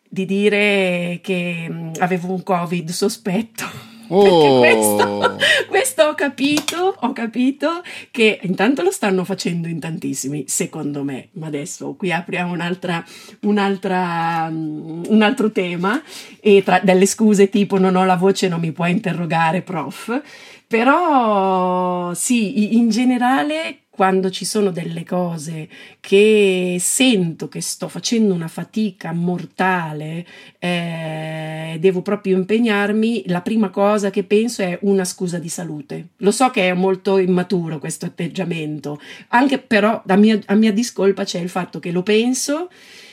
di 0.08 0.24
dire 0.24 1.20
che 1.22 1.92
avevo 1.98 2.32
un 2.32 2.42
covid 2.42 2.90
sospetto. 2.90 3.89
Oh. 4.12 4.58
Questo, 4.58 5.36
questo, 5.68 6.02
ho 6.02 6.14
capito, 6.14 6.96
ho 6.98 7.12
capito 7.12 7.82
che 8.10 8.40
intanto 8.42 8.82
lo 8.82 8.90
stanno 8.90 9.24
facendo 9.24 9.68
in 9.68 9.78
tantissimi, 9.78 10.44
secondo 10.48 11.04
me, 11.04 11.28
ma 11.32 11.46
adesso 11.46 11.94
qui 11.94 12.10
apriamo 12.10 12.52
un'altra, 12.52 13.04
un'altra, 13.42 14.48
mm, 14.50 15.04
un 15.08 15.22
altro 15.22 15.52
tema 15.52 16.02
e 16.40 16.62
tra 16.64 16.80
delle 16.82 17.06
scuse 17.06 17.48
tipo 17.48 17.78
non 17.78 17.94
ho 17.94 18.04
la 18.04 18.16
voce, 18.16 18.48
non 18.48 18.60
mi 18.60 18.72
puoi 18.72 18.90
interrogare, 18.90 19.62
prof. 19.62 20.20
Però 20.66 22.12
sì, 22.14 22.76
in 22.76 22.90
generale 22.90 23.78
quando 24.00 24.30
ci 24.30 24.46
sono 24.46 24.70
delle 24.70 25.04
cose 25.04 25.68
che 26.00 26.78
sento 26.80 27.48
che 27.48 27.60
sto 27.60 27.86
facendo 27.86 28.32
una 28.32 28.48
fatica 28.48 29.12
mortale, 29.12 30.24
eh, 30.58 31.76
devo 31.78 32.00
proprio 32.00 32.38
impegnarmi, 32.38 33.24
la 33.26 33.42
prima 33.42 33.68
cosa 33.68 34.08
che 34.08 34.24
penso 34.24 34.62
è 34.62 34.78
una 34.84 35.04
scusa 35.04 35.38
di 35.38 35.50
salute. 35.50 36.12
Lo 36.20 36.30
so 36.30 36.48
che 36.48 36.70
è 36.70 36.72
molto 36.72 37.18
immaturo 37.18 37.78
questo 37.78 38.06
atteggiamento, 38.06 38.98
anche 39.28 39.58
però 39.58 40.02
a 40.06 40.16
mia, 40.16 40.40
a 40.46 40.54
mia 40.54 40.72
discolpa 40.72 41.24
c'è 41.24 41.38
il 41.38 41.50
fatto 41.50 41.78
che 41.78 41.90
lo 41.90 42.02
penso 42.02 42.70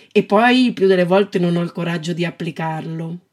e 0.10 0.24
poi 0.24 0.72
più 0.72 0.88
delle 0.88 1.04
volte 1.04 1.38
non 1.38 1.58
ho 1.58 1.62
il 1.64 1.74
coraggio 1.74 2.14
di 2.14 2.24
applicarlo. 2.24 3.27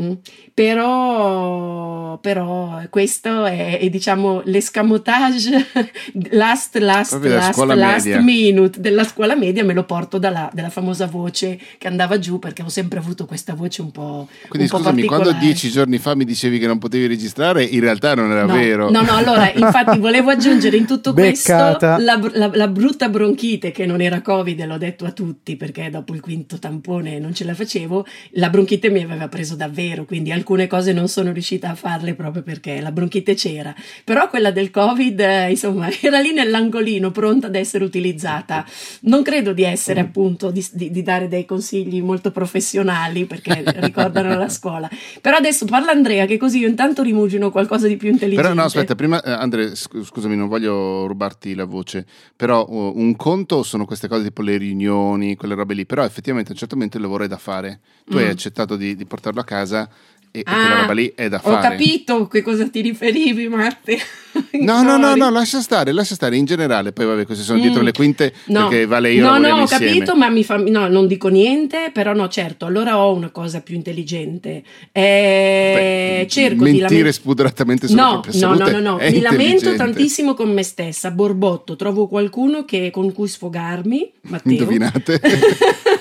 Mm. 0.00 0.14
Però, 0.52 2.18
però 2.18 2.82
questo 2.90 3.44
è, 3.44 3.78
è, 3.78 3.88
diciamo 3.90 4.42
l'escamotage 4.44 5.68
last, 6.32 6.76
last, 6.78 7.22
last, 7.22 7.56
last 7.62 8.18
minute 8.18 8.80
della 8.80 9.04
scuola 9.04 9.36
media 9.36 9.62
me 9.62 9.72
lo 9.72 9.84
porto 9.84 10.18
dalla, 10.18 10.50
famosa 10.68 11.06
voce 11.06 11.60
che 11.78 11.86
andava 11.86 12.18
giù 12.18 12.40
perché 12.40 12.62
ho 12.62 12.68
sempre 12.68 12.98
avuto 12.98 13.24
questa 13.24 13.54
voce 13.54 13.82
un 13.82 13.92
po' 13.92 14.26
quindi 14.48 14.68
un 14.68 14.78
scusami 14.78 15.02
po 15.02 15.06
quando 15.06 15.32
dieci 15.34 15.70
giorni 15.70 15.98
fa 15.98 16.16
mi 16.16 16.24
dicevi 16.24 16.58
che 16.58 16.66
non 16.66 16.78
potevi 16.78 17.06
registrare 17.06 17.62
in 17.62 17.78
realtà 17.78 18.16
non 18.16 18.32
era 18.32 18.46
no, 18.46 18.54
vero. 18.54 18.90
No 18.90 19.02
no 19.02 19.14
allora 19.14 19.48
infatti 19.54 20.00
volevo 20.00 20.30
aggiungere 20.30 20.76
in 20.76 20.86
tutto 20.86 21.12
questo 21.12 21.52
la, 21.52 21.98
la, 21.98 22.50
la, 22.52 22.66
brutta 22.66 23.08
bronchite 23.08 23.70
che 23.70 23.86
non 23.86 24.00
era 24.00 24.22
covid 24.22 24.64
l'ho 24.64 24.78
detto 24.78 25.04
a 25.04 25.12
tutti 25.12 25.54
perché 25.54 25.88
dopo 25.88 26.14
il 26.14 26.20
quinto 26.20 26.58
tampone 26.58 27.20
non 27.20 27.32
ce 27.32 27.44
la 27.44 27.54
facevo 27.54 28.04
la 28.32 28.50
bronchite 28.50 28.90
mi 28.90 29.00
aveva 29.00 29.28
preso 29.28 29.54
davvero 29.54 29.82
vero, 29.88 30.04
quindi 30.04 30.32
alcune 30.32 30.66
cose 30.66 30.92
non 30.92 31.08
sono 31.08 31.32
riuscita 31.32 31.70
a 31.70 31.74
farle 31.74 32.14
proprio 32.14 32.42
perché 32.42 32.80
la 32.80 32.92
bronchite 32.92 33.34
c'era, 33.34 33.74
però 34.04 34.28
quella 34.28 34.50
del 34.50 34.70
Covid, 34.70 35.20
eh, 35.20 35.50
insomma, 35.50 35.88
era 36.00 36.20
lì 36.20 36.32
nell'angolino 36.32 37.10
pronta 37.10 37.48
ad 37.48 37.54
essere 37.54 37.84
utilizzata. 37.84 38.64
Non 39.02 39.22
credo 39.22 39.52
di 39.52 39.62
essere 39.62 40.00
appunto 40.00 40.50
di, 40.50 40.66
di, 40.72 40.90
di 40.90 41.02
dare 41.02 41.28
dei 41.28 41.44
consigli 41.44 42.00
molto 42.02 42.30
professionali 42.30 43.26
perché 43.26 43.62
ricordano 43.76 44.36
la 44.36 44.48
scuola. 44.48 44.88
Però 45.20 45.36
adesso 45.36 45.64
parla 45.66 45.90
Andrea 45.90 46.26
che 46.26 46.36
così 46.36 46.58
io 46.58 46.68
intanto 46.68 47.02
rimugino 47.02 47.50
qualcosa 47.50 47.86
di 47.86 47.96
più 47.96 48.08
intelligente. 48.08 48.48
Però 48.48 48.54
no, 48.54 48.66
aspetta, 48.66 48.94
prima 48.94 49.22
eh, 49.22 49.30
Andrea, 49.30 49.74
scusami, 49.74 50.36
non 50.36 50.48
voglio 50.48 51.06
rubarti 51.06 51.54
la 51.54 51.64
voce, 51.64 52.06
però 52.36 52.66
uh, 52.66 52.92
un 52.96 53.16
conto 53.16 53.62
sono 53.62 53.84
queste 53.84 54.08
cose 54.08 54.24
tipo 54.24 54.42
le 54.42 54.56
riunioni, 54.56 55.36
quelle 55.36 55.54
robe 55.54 55.74
lì, 55.74 55.86
però 55.86 56.04
effettivamente 56.04 56.50
a 56.50 56.52
un 56.52 56.58
certo 56.58 56.74
momento 56.74 56.96
il 56.96 57.02
lavoro 57.02 57.24
è 57.24 57.28
da 57.28 57.38
fare. 57.38 57.80
Tu 58.04 58.16
mm. 58.16 58.18
hai 58.18 58.28
accettato 58.28 58.76
di, 58.76 58.96
di 58.96 59.04
portarlo 59.04 59.40
a 59.40 59.44
casa 59.44 59.73
casa 59.74 59.88
e 60.36 60.42
ah, 60.46 60.52
quella 60.52 60.80
roba 60.80 60.92
lì 60.94 61.12
è 61.14 61.28
da 61.28 61.38
fare. 61.38 61.54
Ho 61.54 61.60
capito 61.60 62.26
che 62.26 62.42
cosa 62.42 62.66
ti 62.66 62.80
riferivi, 62.80 63.46
Marte. 63.46 63.96
no, 64.62 64.82
no, 64.82 64.96
no, 64.96 65.14
no, 65.14 65.30
lascia 65.30 65.60
stare, 65.60 65.92
lascia 65.92 66.16
stare 66.16 66.36
in 66.36 66.44
generale. 66.44 66.90
Poi 66.90 67.06
vabbè, 67.06 67.24
queste 67.24 67.44
sono 67.44 67.58
mm. 67.58 67.62
dietro 67.62 67.82
le 67.82 67.92
quinte 67.92 68.34
no. 68.46 68.66
perché 68.66 68.84
vale 68.84 69.12
io 69.12 69.24
No, 69.24 69.38
no, 69.38 69.54
ho 69.54 69.60
insieme. 69.60 69.86
capito, 69.86 70.16
ma 70.16 70.28
mi 70.30 70.42
fa 70.42 70.56
no, 70.56 70.88
non 70.88 71.06
dico 71.06 71.28
niente, 71.28 71.90
però 71.92 72.14
no, 72.14 72.26
certo, 72.26 72.66
allora 72.66 72.98
ho 72.98 73.12
una 73.14 73.30
cosa 73.30 73.60
più 73.60 73.76
intelligente. 73.76 74.64
Eh, 74.90 76.22
Beh, 76.22 76.26
cerco 76.28 76.64
mentire 76.64 76.88
di 76.88 76.94
lament- 76.94 77.14
spudoratamente 77.14 77.86
sulla 77.86 78.02
no, 78.02 78.10
propria 78.20 78.32
salute. 78.32 78.64
No, 78.64 78.70
no, 78.70 78.80
no, 78.80 78.98
no, 78.98 79.08
mi 79.08 79.20
lamento 79.20 79.76
tantissimo 79.76 80.34
con 80.34 80.52
me 80.52 80.64
stessa, 80.64 81.12
borbotto, 81.12 81.76
trovo 81.76 82.08
qualcuno 82.08 82.64
che, 82.64 82.90
con 82.90 83.12
cui 83.12 83.28
sfogarmi, 83.28 84.10
Matteo. 84.22 84.52
Indovinate. 84.52 85.20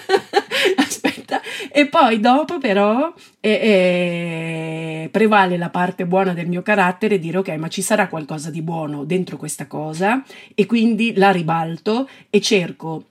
E 1.76 1.88
poi 1.88 2.20
dopo 2.20 2.60
però 2.60 3.12
eh, 3.40 3.50
eh, 3.50 5.10
prevale 5.10 5.58
la 5.58 5.72
parte 5.72 6.06
buona 6.06 6.32
del 6.36 6.48
mio 6.48 6.62
carattere 6.62 7.16
e 7.16 7.20
dire 7.20 7.40
ok, 7.40 7.50
ma 7.56 7.68
ci 7.68 7.82
sarà 7.82 8.08
qualcosa 8.10 8.52
di 8.52 8.62
buono 8.62 9.06
dentro 9.06 9.38
questa 9.38 9.66
cosa? 9.66 10.24
E 10.54 10.68
quindi 10.68 11.16
la 11.16 11.32
ribalto 11.32 12.08
e 12.30 12.40
cerco 12.42 13.06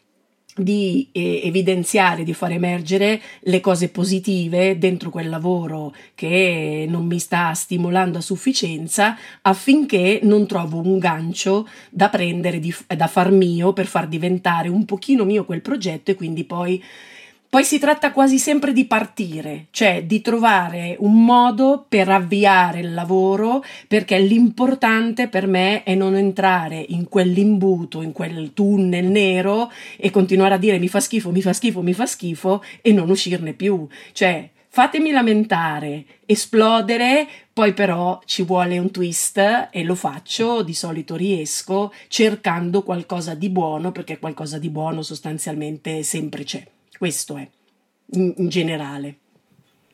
di 0.54 1.08
eh, 1.10 1.40
evidenziare, 1.42 2.22
di 2.22 2.34
far 2.34 2.52
emergere 2.52 3.20
le 3.40 3.58
cose 3.58 3.88
positive 3.88 4.78
dentro 4.78 5.10
quel 5.10 5.28
lavoro 5.28 5.92
che 6.14 6.86
non 6.88 7.06
mi 7.06 7.18
sta 7.18 7.52
stimolando 7.54 8.18
a 8.18 8.20
sufficienza 8.20 9.16
affinché 9.40 10.20
non 10.22 10.46
trovo 10.46 10.78
un 10.78 11.00
gancio 11.00 11.68
da 11.90 12.08
prendere, 12.08 12.60
di, 12.60 12.72
da 12.86 13.08
far 13.08 13.32
mio 13.32 13.72
per 13.72 13.86
far 13.86 14.06
diventare 14.06 14.68
un 14.68 14.84
pochino 14.84 15.24
mio 15.24 15.44
quel 15.44 15.62
progetto 15.62 16.12
e 16.12 16.14
quindi 16.14 16.44
poi 16.44 16.80
poi 17.52 17.64
si 17.64 17.78
tratta 17.78 18.12
quasi 18.12 18.38
sempre 18.38 18.72
di 18.72 18.86
partire, 18.86 19.66
cioè 19.72 20.04
di 20.04 20.22
trovare 20.22 20.96
un 21.00 21.22
modo 21.22 21.84
per 21.86 22.08
avviare 22.08 22.80
il 22.80 22.94
lavoro, 22.94 23.62
perché 23.86 24.18
l'importante 24.18 25.28
per 25.28 25.46
me 25.46 25.82
è 25.82 25.94
non 25.94 26.16
entrare 26.16 26.82
in 26.88 27.10
quell'imbuto, 27.10 28.00
in 28.00 28.12
quel 28.12 28.54
tunnel 28.54 29.04
nero 29.04 29.70
e 29.98 30.08
continuare 30.08 30.54
a 30.54 30.56
dire 30.56 30.78
mi 30.78 30.88
fa 30.88 30.98
schifo, 30.98 31.30
mi 31.30 31.42
fa 31.42 31.52
schifo, 31.52 31.82
mi 31.82 31.92
fa 31.92 32.06
schifo 32.06 32.64
e 32.80 32.90
non 32.94 33.10
uscirne 33.10 33.52
più. 33.52 33.86
Cioè, 34.12 34.48
fatemi 34.70 35.10
lamentare, 35.10 36.06
esplodere, 36.24 37.28
poi 37.52 37.74
però 37.74 38.18
ci 38.24 38.44
vuole 38.44 38.78
un 38.78 38.90
twist 38.90 39.68
e 39.70 39.84
lo 39.84 39.94
faccio, 39.94 40.62
di 40.62 40.72
solito 40.72 41.16
riesco 41.16 41.92
cercando 42.08 42.82
qualcosa 42.82 43.34
di 43.34 43.50
buono, 43.50 43.92
perché 43.92 44.18
qualcosa 44.18 44.56
di 44.56 44.70
buono 44.70 45.02
sostanzialmente 45.02 46.02
sempre 46.02 46.44
c'è. 46.44 46.66
Questo 46.96 47.36
è, 47.36 47.48
in, 48.12 48.34
in 48.36 48.48
generale. 48.48 49.16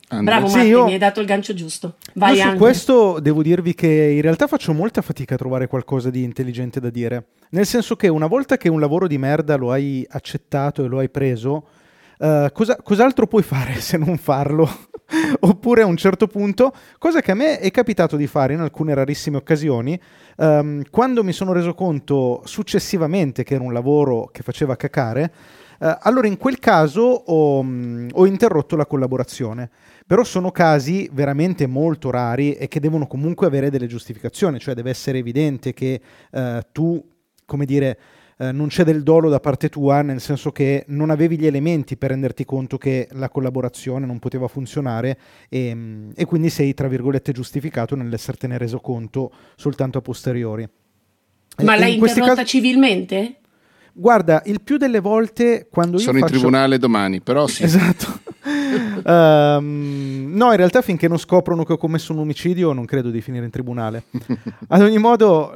Andrea. 0.09 0.39
Bravo 0.39 0.53
Marti, 0.53 0.67
io... 0.67 0.85
mi 0.85 0.93
hai 0.93 0.97
dato 0.97 1.19
il 1.19 1.27
gancio 1.27 1.53
giusto. 1.53 1.95
Vai 2.15 2.37
io 2.37 2.51
su 2.51 2.57
questo 2.57 3.19
devo 3.19 3.43
dirvi 3.43 3.75
che 3.75 3.87
in 3.87 4.21
realtà 4.21 4.47
faccio 4.47 4.73
molta 4.73 5.01
fatica 5.01 5.35
a 5.35 5.37
trovare 5.37 5.67
qualcosa 5.67 6.09
di 6.09 6.23
intelligente 6.23 6.79
da 6.79 6.89
dire. 6.89 7.27
Nel 7.51 7.65
senso 7.65 7.95
che 7.95 8.07
una 8.07 8.27
volta 8.27 8.57
che 8.57 8.69
un 8.69 8.79
lavoro 8.79 9.07
di 9.07 9.17
merda 9.17 9.55
lo 9.55 9.71
hai 9.71 10.05
accettato 10.09 10.83
e 10.83 10.87
lo 10.87 10.97
hai 10.97 11.09
preso, 11.09 11.67
uh, 12.17 12.51
cosa, 12.51 12.77
cos'altro 12.81 13.27
puoi 13.27 13.43
fare 13.43 13.75
se 13.81 13.97
non 13.97 14.17
farlo? 14.17 14.67
Oppure 15.41 15.83
a 15.83 15.85
un 15.85 15.97
certo 15.97 16.25
punto, 16.25 16.73
cosa 16.97 17.21
che 17.21 17.31
a 17.31 17.35
me 17.35 17.59
è 17.59 17.69
capitato 17.69 18.15
di 18.15 18.25
fare 18.25 18.53
in 18.53 18.61
alcune 18.61 18.95
rarissime 18.95 19.37
occasioni, 19.37 19.99
um, 20.37 20.81
quando 20.89 21.23
mi 21.23 21.33
sono 21.33 21.51
reso 21.51 21.75
conto 21.75 22.41
successivamente 22.45 23.43
che 23.43 23.53
era 23.53 23.63
un 23.63 23.73
lavoro 23.73 24.29
che 24.31 24.41
faceva 24.41 24.75
cacare, 24.75 25.31
Uh, 25.79 25.95
allora 26.01 26.27
in 26.27 26.35
quel 26.35 26.59
caso 26.59 27.01
ho, 27.01 27.59
um, 27.59 28.09
ho, 28.11 28.25
interrotto 28.25 28.75
la 28.75 28.85
collaborazione, 28.85 29.69
però 30.05 30.25
sono 30.25 30.51
casi 30.51 31.09
veramente 31.13 31.67
molto 31.67 32.09
rari 32.09 32.53
e 32.53 32.67
che 32.67 32.81
devono 32.81 33.07
comunque 33.07 33.47
avere 33.47 33.69
delle 33.69 33.87
giustificazioni, 33.87 34.59
cioè 34.59 34.73
deve 34.73 34.89
essere 34.89 35.19
evidente 35.19 35.71
che 35.73 36.01
uh, 36.31 36.59
tu, 36.73 37.01
come 37.45 37.63
dire, 37.63 37.97
uh, 38.39 38.51
non 38.51 38.67
c'è 38.67 38.83
del 38.83 39.03
dolo 39.03 39.29
da 39.29 39.39
parte 39.39 39.69
tua, 39.69 40.01
nel 40.01 40.19
senso 40.19 40.51
che 40.51 40.83
non 40.87 41.11
avevi 41.11 41.37
gli 41.37 41.45
elementi 41.45 41.95
per 41.95 42.09
renderti 42.09 42.43
conto 42.43 42.77
che 42.77 43.07
la 43.11 43.29
collaborazione 43.29 44.05
non 44.05 44.19
poteva 44.19 44.49
funzionare 44.49 45.17
e, 45.47 45.71
um, 45.71 46.11
e 46.13 46.25
quindi 46.25 46.49
sei, 46.49 46.73
tra 46.73 46.89
virgolette, 46.89 47.31
giustificato 47.31 47.95
nell'essertene 47.95 48.57
reso 48.57 48.81
conto 48.81 49.31
soltanto 49.55 49.99
a 49.99 50.01
posteriori. 50.01 50.67
Ma 51.63 51.75
e 51.75 51.79
l'hai 51.79 51.97
interrotta 51.97 52.35
casi... 52.35 52.47
civilmente? 52.47 53.38
Guarda, 53.93 54.41
il 54.45 54.61
più 54.61 54.77
delle 54.77 54.99
volte 54.99 55.67
quando 55.69 55.97
io 55.97 56.03
Sono 56.03 56.19
faccio... 56.19 56.33
in 56.33 56.39
tribunale 56.39 56.77
domani, 56.77 57.21
però 57.21 57.47
sì. 57.47 57.63
Esatto. 57.63 58.21
um, 59.03 60.31
no, 60.33 60.51
in 60.51 60.57
realtà 60.57 60.81
finché 60.81 61.07
non 61.07 61.17
scoprono 61.17 61.63
che 61.63 61.73
ho 61.73 61.77
commesso 61.77 62.13
un 62.13 62.19
omicidio 62.19 62.71
non 62.73 62.85
credo 62.85 63.09
di 63.09 63.21
finire 63.21 63.45
in 63.45 63.51
tribunale. 63.51 64.03
Ad 64.69 64.81
ogni 64.81 64.97
modo, 64.97 65.53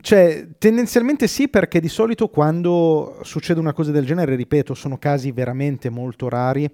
cioè, 0.00 0.46
tendenzialmente 0.58 1.26
sì, 1.26 1.48
perché 1.48 1.80
di 1.80 1.88
solito 1.88 2.28
quando 2.28 3.18
succede 3.22 3.60
una 3.60 3.72
cosa 3.72 3.90
del 3.90 4.06
genere, 4.06 4.36
ripeto, 4.36 4.74
sono 4.74 4.98
casi 4.98 5.32
veramente 5.32 5.90
molto 5.90 6.28
rari. 6.28 6.68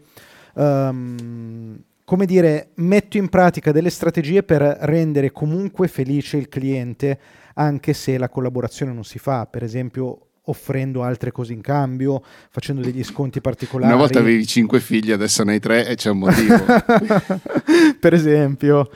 Um, 0.55 1.83
come 2.05 2.27
dire, 2.27 2.73
metto 2.75 3.17
in 3.17 3.29
pratica 3.29 3.73
delle 3.73 3.91
strategie 3.91 4.43
per 4.43 4.61
rendere 4.61 5.33
comunque 5.33 5.89
felice 5.89 6.37
il 6.37 6.49
cliente, 6.49 7.19
anche 7.55 7.95
se 7.95 8.19
la 8.19 8.29
collaborazione 8.29 8.93
non 8.93 9.05
si 9.05 9.19
fa. 9.19 9.47
Per 9.47 9.63
esempio, 9.63 10.27
offrendo 10.47 11.03
altre 11.03 11.31
cose 11.31 11.53
in 11.53 11.61
cambio, 11.61 12.23
facendo 12.51 12.81
degli 12.81 13.05
sconti 13.05 13.41
particolari. 13.41 13.93
Una 13.93 14.01
volta 14.01 14.19
avevi 14.19 14.47
cinque 14.47 14.81
figli, 14.81 15.13
adesso 15.13 15.45
ne 15.45 15.53
hai 15.53 15.61
tre 15.61 15.87
e 15.87 15.95
c'è 15.95 16.11
un 16.11 16.19
motivo. 16.19 16.57
per 18.01 18.15
esempio. 18.15 18.91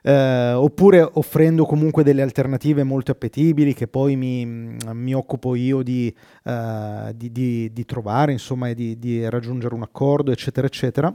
Eh, 0.00 0.52
oppure 0.52 1.06
offrendo 1.14 1.66
comunque 1.66 2.04
delle 2.04 2.22
alternative 2.22 2.84
molto 2.84 3.10
appetibili 3.10 3.74
che 3.74 3.88
poi 3.88 4.14
mi, 4.14 4.46
mi 4.46 5.12
occupo 5.12 5.56
io 5.56 5.82
di, 5.82 6.14
uh, 6.44 7.12
di, 7.12 7.32
di, 7.32 7.72
di, 7.72 7.84
trovare 7.84 8.30
insomma 8.30 8.68
e 8.68 8.74
di, 8.74 9.28
raggiungere 9.28 9.74
un 9.74 9.82
accordo 9.82 10.30
eccetera 10.30 10.68
eccetera 10.68 11.12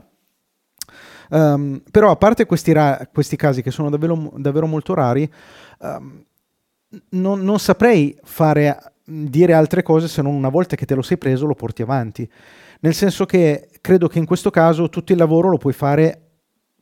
um, 1.30 1.82
però 1.90 2.10
a 2.10 2.16
parte 2.16 2.44
questi, 2.44 2.72
ra- 2.72 3.08
questi, 3.10 3.36
casi 3.36 3.62
che 3.62 3.70
sono 3.70 3.88
davvero, 3.88 4.30
davvero 4.36 4.66
molto 4.66 4.92
rari 4.92 5.28
um, 5.78 6.22
non, 7.08 7.40
non 7.40 7.58
saprei 7.58 8.16
fare 8.22 8.93
dire 9.04 9.52
altre 9.52 9.82
cose 9.82 10.08
se 10.08 10.22
non 10.22 10.34
una 10.34 10.48
volta 10.48 10.76
che 10.76 10.86
te 10.86 10.94
lo 10.94 11.02
sei 11.02 11.18
preso 11.18 11.46
lo 11.46 11.54
porti 11.54 11.82
avanti. 11.82 12.28
Nel 12.80 12.94
senso 12.94 13.26
che 13.26 13.68
credo 13.80 14.08
che 14.08 14.18
in 14.18 14.26
questo 14.26 14.50
caso 14.50 14.88
tutto 14.88 15.12
il 15.12 15.18
lavoro 15.18 15.48
lo 15.48 15.58
puoi 15.58 15.72
fare 15.72 16.20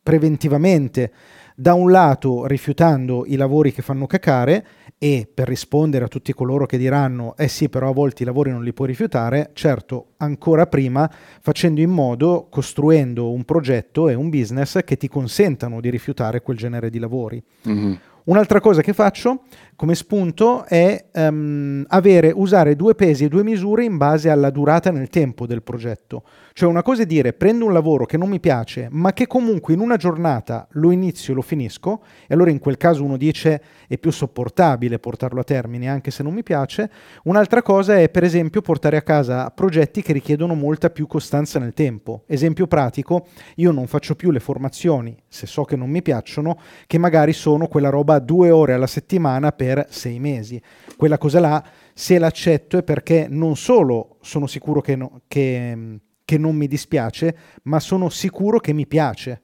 preventivamente. 0.02 1.12
Da 1.54 1.74
un 1.74 1.90
lato 1.90 2.46
rifiutando 2.46 3.24
i 3.26 3.36
lavori 3.36 3.72
che 3.72 3.82
fanno 3.82 4.06
cacare 4.06 4.66
e 4.98 5.28
per 5.32 5.48
rispondere 5.48 6.04
a 6.04 6.08
tutti 6.08 6.32
coloro 6.32 6.64
che 6.64 6.78
diranno 6.78 7.36
eh 7.36 7.48
sì 7.48 7.68
però 7.68 7.90
a 7.90 7.92
volte 7.92 8.22
i 8.22 8.26
lavori 8.26 8.50
non 8.50 8.62
li 8.62 8.72
puoi 8.72 8.86
rifiutare, 8.86 9.50
certo 9.52 10.12
ancora 10.18 10.66
prima 10.66 11.10
facendo 11.40 11.80
in 11.80 11.90
modo, 11.90 12.46
costruendo 12.48 13.32
un 13.32 13.44
progetto 13.44 14.08
e 14.08 14.14
un 14.14 14.30
business 14.30 14.78
che 14.84 14.96
ti 14.96 15.08
consentano 15.08 15.80
di 15.80 15.90
rifiutare 15.90 16.40
quel 16.40 16.56
genere 16.56 16.88
di 16.88 16.98
lavori. 16.98 17.42
Mm-hmm. 17.68 17.92
Un'altra 18.24 18.60
cosa 18.60 18.82
che 18.82 18.92
faccio 18.92 19.42
come 19.74 19.94
spunto 19.96 20.64
è 20.64 21.06
um, 21.14 21.84
avere, 21.88 22.30
usare 22.32 22.76
due 22.76 22.94
pesi 22.94 23.24
e 23.24 23.28
due 23.28 23.42
misure 23.42 23.84
in 23.84 23.96
base 23.96 24.30
alla 24.30 24.50
durata 24.50 24.92
nel 24.92 25.08
tempo 25.08 25.44
del 25.46 25.62
progetto. 25.62 26.22
Cioè 26.54 26.68
una 26.68 26.82
cosa 26.82 27.02
è 27.02 27.06
dire 27.06 27.32
prendo 27.32 27.64
un 27.64 27.72
lavoro 27.72 28.04
che 28.04 28.16
non 28.16 28.28
mi 28.28 28.40
piace, 28.40 28.88
ma 28.90 29.12
che 29.12 29.26
comunque 29.26 29.72
in 29.74 29.80
una 29.80 29.96
giornata 29.96 30.66
lo 30.72 30.90
inizio 30.90 31.32
e 31.32 31.36
lo 31.36 31.42
finisco, 31.42 32.02
e 32.26 32.34
allora 32.34 32.50
in 32.50 32.58
quel 32.58 32.76
caso 32.76 33.04
uno 33.04 33.16
dice 33.16 33.62
è 33.88 33.98
più 33.98 34.10
sopportabile 34.10 34.98
portarlo 34.98 35.40
a 35.40 35.44
termine 35.44 35.88
anche 35.88 36.10
se 36.10 36.22
non 36.22 36.34
mi 36.34 36.42
piace. 36.42 36.90
Un'altra 37.24 37.62
cosa 37.62 37.98
è 37.98 38.08
per 38.10 38.24
esempio 38.24 38.60
portare 38.60 38.96
a 38.96 39.02
casa 39.02 39.50
progetti 39.50 40.02
che 40.02 40.12
richiedono 40.12 40.54
molta 40.54 40.90
più 40.90 41.06
costanza 41.06 41.58
nel 41.58 41.72
tempo. 41.72 42.24
Esempio 42.26 42.66
pratico, 42.66 43.26
io 43.56 43.70
non 43.72 43.86
faccio 43.86 44.14
più 44.14 44.30
le 44.30 44.40
formazioni, 44.40 45.16
se 45.28 45.46
so 45.46 45.64
che 45.64 45.76
non 45.76 45.88
mi 45.88 46.02
piacciono, 46.02 46.58
che 46.86 46.98
magari 46.98 47.32
sono 47.32 47.66
quella 47.66 47.88
roba 47.88 48.18
due 48.18 48.50
ore 48.50 48.74
alla 48.74 48.86
settimana 48.86 49.52
per 49.52 49.86
sei 49.88 50.18
mesi. 50.18 50.60
Quella 50.96 51.18
cosa 51.18 51.40
là, 51.40 51.64
se 51.94 52.18
l'accetto 52.18 52.76
è 52.78 52.82
perché 52.82 53.26
non 53.28 53.56
solo 53.56 54.16
sono 54.20 54.46
sicuro 54.46 54.80
che, 54.80 54.96
no, 54.96 55.22
che, 55.26 55.98
che 56.32 56.38
non 56.38 56.56
mi 56.56 56.66
dispiace, 56.66 57.36
ma 57.64 57.78
sono 57.78 58.08
sicuro 58.08 58.58
che 58.58 58.72
mi 58.72 58.86
piace 58.86 59.42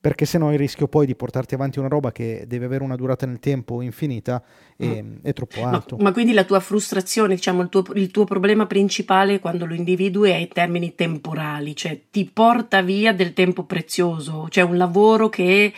perché 0.00 0.24
se 0.24 0.38
no 0.38 0.50
il 0.52 0.58
rischio 0.58 0.86
poi 0.86 1.04
di 1.04 1.14
portarti 1.14 1.54
avanti 1.54 1.78
una 1.78 1.88
roba 1.88 2.10
che 2.10 2.44
deve 2.46 2.64
avere 2.66 2.84
una 2.84 2.94
durata 2.96 3.26
nel 3.26 3.38
tempo 3.38 3.82
infinita 3.82 4.42
è, 4.76 5.02
mm. 5.02 5.16
è 5.22 5.32
troppo 5.34 5.62
alto. 5.66 5.96
Ma, 5.96 6.04
ma, 6.04 6.12
quindi 6.12 6.32
la 6.32 6.44
tua 6.44 6.60
frustrazione, 6.60 7.34
diciamo, 7.34 7.60
il 7.62 7.68
tuo, 7.68 7.84
il 7.94 8.10
tuo, 8.10 8.24
problema 8.24 8.66
principale 8.66 9.40
quando 9.40 9.66
lo 9.66 9.74
individui 9.74 10.30
è 10.30 10.36
in 10.36 10.48
termini 10.48 10.94
temporali, 10.94 11.76
cioè 11.76 12.00
ti 12.10 12.30
porta 12.32 12.80
via 12.80 13.12
del 13.12 13.34
tempo 13.34 13.64
prezioso, 13.64 14.46
cioè 14.48 14.64
un 14.64 14.78
lavoro 14.78 15.28
che 15.28 15.72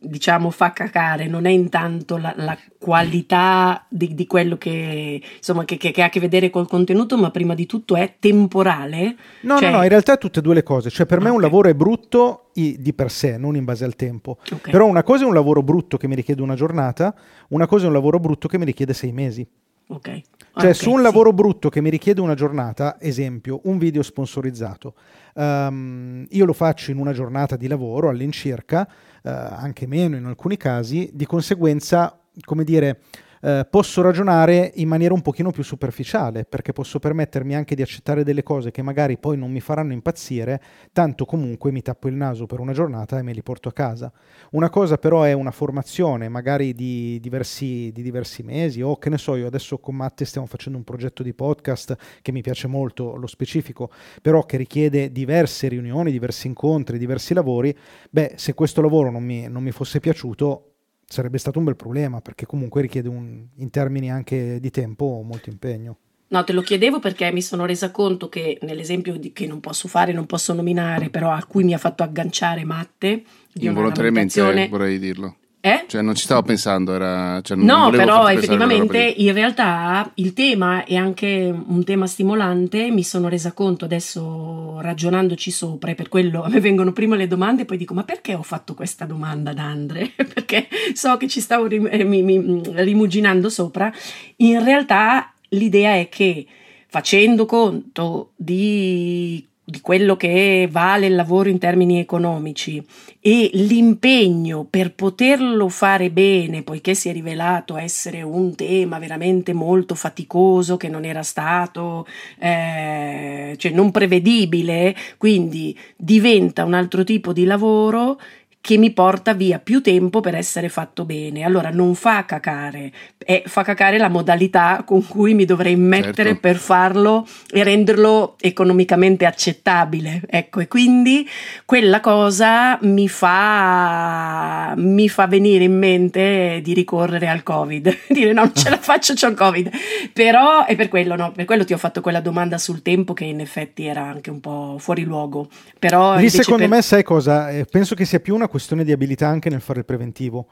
diciamo 0.00 0.50
fa 0.50 0.72
cacare, 0.72 1.26
non 1.26 1.46
è 1.46 1.50
intanto 1.50 2.16
la, 2.16 2.32
la 2.36 2.56
qualità 2.78 3.84
di, 3.88 4.14
di, 4.14 4.26
quello 4.26 4.56
che, 4.56 5.20
insomma, 5.36 5.64
che, 5.64 5.76
che, 5.76 5.90
che, 5.90 6.02
ha 6.02 6.06
a 6.06 6.08
che 6.08 6.20
vedere 6.20 6.50
col 6.50 6.68
contenuto, 6.68 7.16
ma 7.16 7.30
prima 7.30 7.54
di 7.54 7.66
tutto 7.66 7.96
è 7.96 8.16
temporale. 8.18 9.16
No, 9.42 9.58
cioè... 9.58 9.70
no, 9.70 9.76
no, 9.78 9.82
in 9.82 9.88
realtà 9.88 10.16
tutte 10.16 10.40
e 10.40 10.42
due 10.42 10.54
le 10.54 10.62
cose. 10.62 10.90
Cioè, 10.90 11.06
per 11.06 11.18
me 11.18 11.26
okay. 11.26 11.36
un 11.36 11.42
lavoro 11.42 11.68
è 11.68 11.74
brutto 11.74 12.50
di 12.52 12.92
per 12.94 13.10
sé, 13.10 13.36
non 13.36 13.56
in 13.56 13.64
base 13.64 13.84
al 13.84 13.96
tempo. 13.96 14.38
Okay. 14.42 14.72
Però 14.72 14.86
una 14.86 15.02
cosa 15.02 15.24
è 15.24 15.26
un 15.26 15.34
lavoro 15.34 15.62
brutto 15.62 15.96
che 15.96 16.08
mi 16.08 16.14
richiede 16.14 16.42
una 16.42 16.54
giornata, 16.54 17.14
una 17.48 17.66
cosa 17.66 17.84
è 17.84 17.86
un 17.88 17.94
lavoro 17.94 18.18
brutto 18.18 18.48
che 18.48 18.58
mi 18.58 18.64
richiede 18.64 18.94
sei 18.94 19.12
mesi. 19.12 19.46
Ok. 19.88 20.04
Cioè, 20.04 20.22
okay, 20.52 20.74
su 20.74 20.90
un 20.90 20.96
sì. 20.96 21.02
lavoro 21.02 21.32
brutto 21.32 21.68
che 21.68 21.80
mi 21.80 21.90
richiede 21.90 22.20
una 22.20 22.34
giornata, 22.34 22.96
esempio, 22.98 23.60
un 23.64 23.78
video 23.78 24.02
sponsorizzato, 24.02 24.94
um, 25.34 26.26
io 26.30 26.44
lo 26.44 26.54
faccio 26.54 26.90
in 26.90 26.98
una 26.98 27.12
giornata 27.12 27.56
di 27.56 27.68
lavoro 27.68 28.08
all'incirca, 28.08 28.88
anche 29.26 29.86
meno 29.86 30.16
in 30.16 30.24
alcuni 30.24 30.56
casi, 30.56 31.10
di 31.12 31.26
conseguenza, 31.26 32.18
come 32.44 32.64
dire, 32.64 33.00
eh, 33.40 33.66
posso 33.68 34.02
ragionare 34.02 34.72
in 34.76 34.88
maniera 34.88 35.14
un 35.14 35.22
pochino 35.22 35.50
più 35.50 35.62
superficiale, 35.62 36.44
perché 36.44 36.72
posso 36.72 36.98
permettermi 36.98 37.54
anche 37.54 37.74
di 37.74 37.82
accettare 37.82 38.24
delle 38.24 38.42
cose 38.42 38.70
che 38.70 38.82
magari 38.82 39.18
poi 39.18 39.36
non 39.36 39.50
mi 39.50 39.60
faranno 39.60 39.92
impazzire, 39.92 40.60
tanto 40.92 41.24
comunque 41.24 41.72
mi 41.72 41.82
tappo 41.82 42.08
il 42.08 42.14
naso 42.14 42.46
per 42.46 42.60
una 42.60 42.72
giornata 42.72 43.18
e 43.18 43.22
me 43.22 43.32
li 43.32 43.42
porto 43.42 43.68
a 43.68 43.72
casa. 43.72 44.12
Una 44.52 44.70
cosa 44.70 44.96
però 44.98 45.22
è 45.22 45.32
una 45.32 45.50
formazione, 45.50 46.28
magari 46.28 46.74
di 46.74 47.18
diversi, 47.20 47.90
di 47.92 48.02
diversi 48.02 48.42
mesi, 48.42 48.82
o 48.82 48.96
che 48.96 49.10
ne 49.10 49.18
so, 49.18 49.36
io 49.36 49.46
adesso 49.46 49.78
con 49.78 49.96
Matte 49.96 50.24
stiamo 50.24 50.46
facendo 50.46 50.78
un 50.78 50.84
progetto 50.84 51.22
di 51.22 51.34
podcast 51.34 51.96
che 52.22 52.32
mi 52.32 52.42
piace 52.42 52.66
molto 52.66 53.16
lo 53.16 53.26
specifico, 53.26 53.90
però 54.22 54.44
che 54.44 54.56
richiede 54.56 55.12
diverse 55.12 55.68
riunioni, 55.68 56.10
diversi 56.10 56.46
incontri, 56.46 56.98
diversi 56.98 57.34
lavori, 57.34 57.76
beh, 58.10 58.34
se 58.36 58.54
questo 58.54 58.80
lavoro 58.80 59.10
non 59.10 59.22
mi, 59.22 59.48
non 59.48 59.62
mi 59.62 59.70
fosse 59.70 60.00
piaciuto, 60.00 60.75
sarebbe 61.06 61.38
stato 61.38 61.58
un 61.58 61.64
bel 61.64 61.76
problema 61.76 62.20
perché 62.20 62.46
comunque 62.46 62.82
richiede 62.82 63.08
un, 63.08 63.46
in 63.56 63.70
termini 63.70 64.10
anche 64.10 64.58
di 64.60 64.70
tempo 64.70 65.22
molto 65.24 65.48
impegno. 65.50 65.98
No, 66.28 66.42
te 66.42 66.52
lo 66.52 66.60
chiedevo 66.60 66.98
perché 66.98 67.30
mi 67.30 67.40
sono 67.40 67.66
resa 67.66 67.92
conto 67.92 68.28
che 68.28 68.58
nell'esempio 68.62 69.16
di, 69.16 69.32
che 69.32 69.46
non 69.46 69.60
posso 69.60 69.86
fare, 69.86 70.12
non 70.12 70.26
posso 70.26 70.52
nominare, 70.52 71.08
però 71.08 71.30
a 71.30 71.44
cui 71.44 71.62
mi 71.62 71.72
ha 71.72 71.78
fatto 71.78 72.02
agganciare 72.02 72.64
Matte 72.64 73.22
di 73.52 73.66
Involontariamente 73.66 74.68
vorrei 74.68 74.98
dirlo. 74.98 75.36
Eh? 75.66 75.84
Cioè, 75.88 76.00
non 76.00 76.14
ci 76.14 76.22
stavo 76.22 76.42
pensando, 76.42 76.94
era, 76.94 77.40
cioè, 77.42 77.56
no, 77.56 77.90
però 77.90 78.28
effettivamente 78.28 78.98
in 78.98 79.32
realtà 79.32 80.08
il 80.14 80.32
tema 80.32 80.84
è 80.84 80.94
anche 80.94 81.52
un 81.52 81.82
tema 81.82 82.06
stimolante. 82.06 82.88
Mi 82.92 83.02
sono 83.02 83.28
resa 83.28 83.50
conto 83.50 83.84
adesso 83.84 84.78
ragionandoci 84.80 85.50
sopra, 85.50 85.90
e 85.90 85.96
per 85.96 86.08
quello 86.08 86.42
a 86.46 86.48
me 86.48 86.60
vengono 86.60 86.92
prima 86.92 87.16
le 87.16 87.26
domande, 87.26 87.62
e 87.62 87.64
poi 87.64 87.78
dico: 87.78 87.94
Ma 87.94 88.04
perché 88.04 88.34
ho 88.34 88.44
fatto 88.44 88.74
questa 88.74 89.06
domanda 89.06 89.50
ad 89.50 89.58
Andre? 89.58 90.12
perché 90.14 90.68
so 90.94 91.16
che 91.16 91.26
ci 91.26 91.40
stavo 91.40 91.66
rim- 91.66 91.88
eh, 91.90 92.04
mi, 92.04 92.22
mi, 92.22 92.62
rimuginando 92.66 93.48
sopra. 93.48 93.92
In 94.36 94.62
realtà 94.62 95.32
l'idea 95.48 95.96
è 95.96 96.08
che 96.08 96.46
facendo 96.86 97.44
conto 97.44 98.30
di 98.36 99.44
di 99.68 99.80
quello 99.80 100.16
che 100.16 100.68
vale 100.70 101.06
il 101.06 101.16
lavoro 101.16 101.48
in 101.48 101.58
termini 101.58 101.98
economici 101.98 102.80
e 103.20 103.50
l'impegno 103.54 104.64
per 104.70 104.94
poterlo 104.94 105.68
fare 105.68 106.08
bene, 106.10 106.62
poiché 106.62 106.94
si 106.94 107.08
è 107.08 107.12
rivelato 107.12 107.76
essere 107.76 108.22
un 108.22 108.54
tema 108.54 109.00
veramente 109.00 109.52
molto 109.52 109.96
faticoso, 109.96 110.76
che 110.76 110.88
non 110.88 111.04
era 111.04 111.24
stato, 111.24 112.06
eh, 112.38 113.56
cioè 113.56 113.72
non 113.72 113.90
prevedibile, 113.90 114.94
quindi 115.18 115.76
diventa 115.96 116.62
un 116.62 116.74
altro 116.74 117.02
tipo 117.02 117.32
di 117.32 117.42
lavoro 117.42 118.20
che 118.66 118.78
mi 118.78 118.90
porta 118.90 119.32
via 119.32 119.60
più 119.60 119.80
tempo 119.80 120.18
per 120.18 120.34
essere 120.34 120.68
fatto 120.68 121.04
bene. 121.04 121.44
Allora 121.44 121.70
non 121.70 121.94
fa 121.94 122.24
cacare, 122.24 122.90
è, 123.16 123.44
fa 123.46 123.62
cacare 123.62 123.96
la 123.96 124.08
modalità 124.08 124.82
con 124.84 125.06
cui 125.06 125.34
mi 125.34 125.44
dovrei 125.44 125.76
mettere 125.76 126.30
certo. 126.30 126.40
per 126.40 126.56
farlo 126.56 127.24
e 127.48 127.62
renderlo 127.62 128.34
economicamente 128.40 129.24
accettabile. 129.24 130.20
Ecco, 130.28 130.58
e 130.58 130.66
quindi 130.66 131.28
quella 131.64 132.00
cosa 132.00 132.76
mi 132.82 133.08
fa, 133.08 134.74
mi 134.76 135.08
fa 135.08 135.28
venire 135.28 135.62
in 135.62 135.78
mente 135.78 136.58
di 136.60 136.74
ricorrere 136.74 137.28
al 137.28 137.44
Covid, 137.44 137.98
dire 138.10 138.32
no, 138.32 138.40
non 138.40 138.52
ce 138.52 138.68
la 138.68 138.78
faccio, 138.82 139.14
c'ho 139.14 139.28
il 139.28 139.36
Covid. 139.36 139.70
Però 140.12 140.64
è 140.64 140.74
per 140.74 140.88
quello, 140.88 141.14
no, 141.14 141.30
per 141.30 141.44
quello 141.44 141.64
ti 141.64 141.72
ho 141.72 141.78
fatto 141.78 142.00
quella 142.00 142.20
domanda 142.20 142.58
sul 142.58 142.82
tempo 142.82 143.12
che 143.12 143.26
in 143.26 143.38
effetti 143.38 143.86
era 143.86 144.02
anche 144.02 144.30
un 144.30 144.40
po' 144.40 144.74
fuori 144.80 145.04
luogo. 145.04 145.46
Però 145.78 146.16
Lì 146.16 146.30
secondo 146.30 146.62
per... 146.62 146.68
me 146.68 146.82
sai 146.82 147.04
cosa? 147.04 147.50
Eh, 147.50 147.64
penso 147.64 147.94
che 147.94 148.04
sia 148.04 148.18
più 148.18 148.34
una 148.34 148.38
questione 148.40 148.54
di 148.84 148.92
abilità 148.92 149.28
anche 149.28 149.50
nel 149.50 149.60
fare 149.60 149.80
il 149.80 149.84
preventivo. 149.84 150.46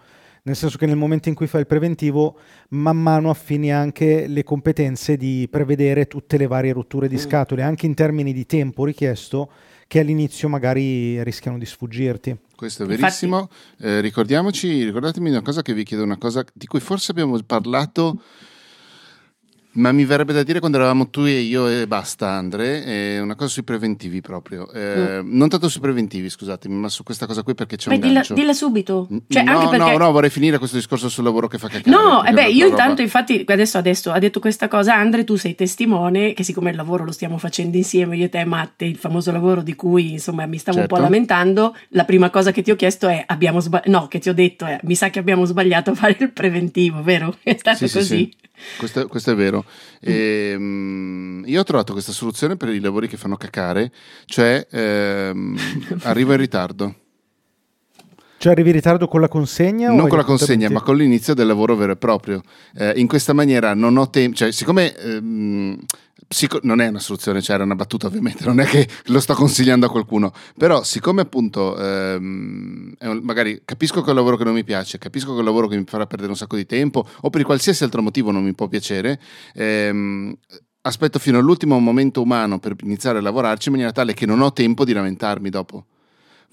Nel 0.46 0.56
senso 0.56 0.76
che 0.76 0.84
nel 0.84 0.96
momento 0.96 1.30
in 1.30 1.34
cui 1.34 1.46
fai 1.46 1.60
il 1.60 1.66
preventivo, 1.66 2.38
man 2.70 2.98
mano 2.98 3.30
affini 3.30 3.72
anche 3.72 4.26
le 4.26 4.44
competenze 4.44 5.16
di 5.16 5.48
prevedere 5.50 6.06
tutte 6.06 6.36
le 6.36 6.46
varie 6.46 6.72
rotture 6.72 7.08
di 7.08 7.14
mm. 7.14 7.18
scatole, 7.18 7.62
anche 7.62 7.86
in 7.86 7.94
termini 7.94 8.34
di 8.34 8.44
tempo 8.44 8.84
richiesto, 8.84 9.50
che 9.86 10.00
all'inizio 10.00 10.50
magari 10.50 11.22
rischiano 11.22 11.56
di 11.56 11.64
sfuggirti. 11.64 12.36
Questo 12.54 12.82
è 12.82 12.86
verissimo. 12.86 13.48
Eh, 13.78 14.00
ricordiamoci, 14.00 14.84
ricordatemi 14.84 15.30
una 15.30 15.40
cosa 15.40 15.62
che 15.62 15.72
vi 15.72 15.82
chiedo, 15.82 16.02
una 16.02 16.18
cosa 16.18 16.44
di 16.52 16.66
cui 16.66 16.80
forse 16.80 17.10
abbiamo 17.10 17.40
parlato 17.42 18.20
ma 19.74 19.92
mi 19.92 20.04
verrebbe 20.04 20.32
da 20.32 20.42
dire 20.42 20.60
quando 20.60 20.76
eravamo 20.78 21.08
tu 21.08 21.22
e 21.22 21.40
io 21.40 21.68
e 21.68 21.86
basta, 21.86 22.30
Andre, 22.30 22.84
eh, 22.84 23.20
una 23.20 23.34
cosa 23.34 23.50
sui 23.50 23.64
preventivi 23.64 24.20
proprio. 24.20 24.70
Eh, 24.70 25.22
mm. 25.22 25.36
Non 25.36 25.48
tanto 25.48 25.68
sui 25.68 25.80
preventivi, 25.80 26.28
scusatemi, 26.28 26.74
ma 26.74 26.88
su 26.88 27.02
questa 27.02 27.26
cosa 27.26 27.42
qui 27.42 27.54
perché 27.54 27.76
c'è 27.76 27.88
beh, 27.88 27.94
un 27.94 28.00
dilla, 28.00 28.24
dilla 28.28 28.52
subito. 28.52 29.08
Cioè, 29.28 29.42
no, 29.42 29.68
perché... 29.68 29.76
no, 29.76 29.96
no, 29.96 30.12
vorrei 30.12 30.30
finire 30.30 30.58
questo 30.58 30.76
discorso 30.76 31.08
sul 31.08 31.24
lavoro 31.24 31.48
che 31.48 31.58
fa 31.58 31.68
cacare. 31.68 31.90
No, 31.90 32.24
eh 32.24 32.32
beh, 32.32 32.48
io 32.48 32.66
intanto, 32.66 32.90
roba. 32.90 33.02
infatti, 33.02 33.44
adesso, 33.46 33.78
adesso 33.78 34.12
ha 34.12 34.18
detto 34.18 34.40
questa 34.40 34.68
cosa, 34.68 34.94
Andre, 34.94 35.24
tu 35.24 35.36
sei 35.36 35.54
testimone 35.54 36.32
che 36.34 36.44
siccome 36.44 36.70
il 36.70 36.76
lavoro 36.76 37.04
lo 37.04 37.12
stiamo 37.12 37.38
facendo 37.38 37.76
insieme, 37.76 38.16
io 38.16 38.26
e 38.26 38.28
te 38.28 38.44
Matte, 38.44 38.84
il 38.84 38.96
famoso 38.96 39.32
lavoro 39.32 39.62
di 39.62 39.74
cui, 39.74 40.12
insomma, 40.12 40.46
mi 40.46 40.58
stavo 40.58 40.78
certo. 40.78 40.94
un 40.94 41.00
po' 41.00 41.04
certo. 41.04 41.12
lamentando, 41.12 41.76
la 41.90 42.04
prima 42.04 42.30
cosa 42.30 42.52
che 42.52 42.62
ti 42.62 42.70
ho 42.70 42.76
chiesto 42.76 43.08
è, 43.08 43.24
abbiamo 43.26 43.60
sbagliato, 43.60 43.90
no, 43.90 44.06
che 44.08 44.18
ti 44.18 44.28
ho 44.28 44.34
detto 44.34 44.66
è, 44.66 44.78
mi 44.82 44.94
sa 44.94 45.10
che 45.10 45.18
abbiamo 45.18 45.44
sbagliato 45.44 45.90
a 45.90 45.94
fare 45.94 46.16
il 46.18 46.32
preventivo, 46.32 47.02
vero? 47.02 47.34
È 47.42 47.56
stato 47.58 47.86
sì, 47.86 47.92
così. 47.92 48.04
Sì, 48.04 48.36
sì. 48.40 48.44
Questo, 48.78 49.06
questo, 49.08 49.32
è 49.32 49.34
vero. 49.34 49.64
E, 50.00 50.54
um, 50.56 51.42
io 51.46 51.60
ho 51.60 51.64
trovato 51.64 51.92
questa 51.92 52.12
soluzione 52.12 52.56
per 52.56 52.68
i 52.68 52.80
lavori 52.80 53.08
che 53.08 53.16
fanno 53.16 53.36
cacare, 53.36 53.92
cioè 54.26 54.66
ehm, 54.70 55.56
arrivo 56.02 56.32
in 56.32 56.38
ritardo. 56.38 56.94
Cioè 58.44 58.52
arrivi 58.52 58.68
in 58.68 58.74
ritardo 58.74 59.08
con 59.08 59.22
la 59.22 59.28
consegna? 59.28 59.88
Non 59.88 60.06
con 60.06 60.18
la 60.18 60.24
consegna, 60.24 60.68
ma 60.68 60.82
con 60.82 60.98
l'inizio 60.98 61.32
del 61.32 61.46
lavoro 61.46 61.76
vero 61.76 61.92
e 61.92 61.96
proprio. 61.96 62.42
Eh, 62.76 62.92
in 62.96 63.06
questa 63.06 63.32
maniera 63.32 63.72
non 63.72 63.96
ho 63.96 64.10
tempo, 64.10 64.36
cioè 64.36 64.52
siccome 64.52 64.94
ehm, 64.94 65.78
psico- 66.28 66.60
non 66.62 66.82
è 66.82 66.88
una 66.88 66.98
soluzione, 66.98 67.40
cioè 67.40 67.54
era 67.54 67.64
una 67.64 67.74
battuta 67.74 68.06
ovviamente, 68.06 68.44
non 68.44 68.60
è 68.60 68.66
che 68.66 68.86
lo 69.06 69.20
sto 69.20 69.32
consigliando 69.32 69.86
a 69.86 69.88
qualcuno, 69.88 70.30
però 70.58 70.82
siccome 70.82 71.22
appunto 71.22 71.74
ehm, 71.74 72.92
magari 73.22 73.62
capisco 73.64 74.02
che 74.02 74.08
è 74.08 74.10
un 74.10 74.16
lavoro 74.16 74.36
che 74.36 74.44
non 74.44 74.52
mi 74.52 74.62
piace, 74.62 74.98
capisco 74.98 75.30
che 75.30 75.36
è 75.36 75.38
un 75.38 75.46
lavoro 75.46 75.66
che 75.66 75.78
mi 75.78 75.84
farà 75.86 76.04
perdere 76.06 76.28
un 76.28 76.36
sacco 76.36 76.56
di 76.56 76.66
tempo 76.66 77.08
o 77.22 77.30
per 77.30 77.44
qualsiasi 77.44 77.82
altro 77.82 78.02
motivo 78.02 78.30
non 78.30 78.44
mi 78.44 78.52
può 78.52 78.68
piacere, 78.68 79.18
ehm, 79.54 80.36
aspetto 80.82 81.18
fino 81.18 81.38
all'ultimo 81.38 81.78
momento 81.78 82.20
umano 82.20 82.58
per 82.58 82.76
iniziare 82.82 83.20
a 83.20 83.22
lavorarci 83.22 83.68
in 83.68 83.74
maniera 83.76 83.94
tale 83.94 84.12
che 84.12 84.26
non 84.26 84.42
ho 84.42 84.52
tempo 84.52 84.84
di 84.84 84.92
lamentarmi 84.92 85.48
dopo 85.48 85.86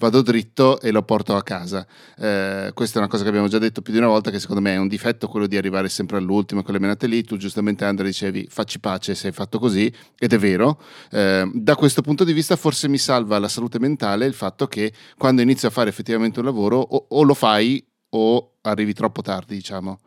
vado 0.01 0.23
dritto 0.23 0.81
e 0.81 0.89
lo 0.89 1.03
porto 1.03 1.35
a 1.35 1.43
casa. 1.43 1.85
Eh, 2.17 2.71
questa 2.73 2.95
è 2.95 3.01
una 3.01 3.07
cosa 3.07 3.21
che 3.21 3.29
abbiamo 3.29 3.47
già 3.47 3.59
detto 3.59 3.83
più 3.83 3.93
di 3.93 3.99
una 3.99 4.07
volta, 4.07 4.31
che 4.31 4.39
secondo 4.39 4.59
me 4.59 4.73
è 4.73 4.77
un 4.77 4.87
difetto 4.87 5.27
quello 5.27 5.45
di 5.45 5.57
arrivare 5.57 5.89
sempre 5.89 6.17
all'ultimo 6.17 6.63
con 6.63 6.73
le 6.73 6.79
menate 6.79 7.05
lì. 7.05 7.23
Tu 7.23 7.37
giustamente 7.37 7.85
Andrea 7.85 8.07
dicevi 8.07 8.47
facci 8.49 8.79
pace 8.79 9.13
se 9.13 9.27
hai 9.27 9.33
fatto 9.33 9.59
così, 9.59 9.93
ed 10.17 10.33
è 10.33 10.37
vero. 10.39 10.81
Eh, 11.11 11.49
da 11.53 11.75
questo 11.75 12.01
punto 12.01 12.23
di 12.23 12.33
vista 12.33 12.55
forse 12.55 12.87
mi 12.87 12.97
salva 12.97 13.37
la 13.37 13.47
salute 13.47 13.79
mentale 13.79 14.25
il 14.25 14.33
fatto 14.33 14.65
che 14.67 14.91
quando 15.17 15.43
inizio 15.43 15.67
a 15.67 15.71
fare 15.71 15.89
effettivamente 15.89 16.39
un 16.39 16.45
lavoro 16.45 16.79
o, 16.79 17.05
o 17.09 17.23
lo 17.23 17.35
fai 17.35 17.85
o 18.09 18.53
arrivi 18.61 18.93
troppo 18.93 19.21
tardi, 19.21 19.53
diciamo. 19.53 19.99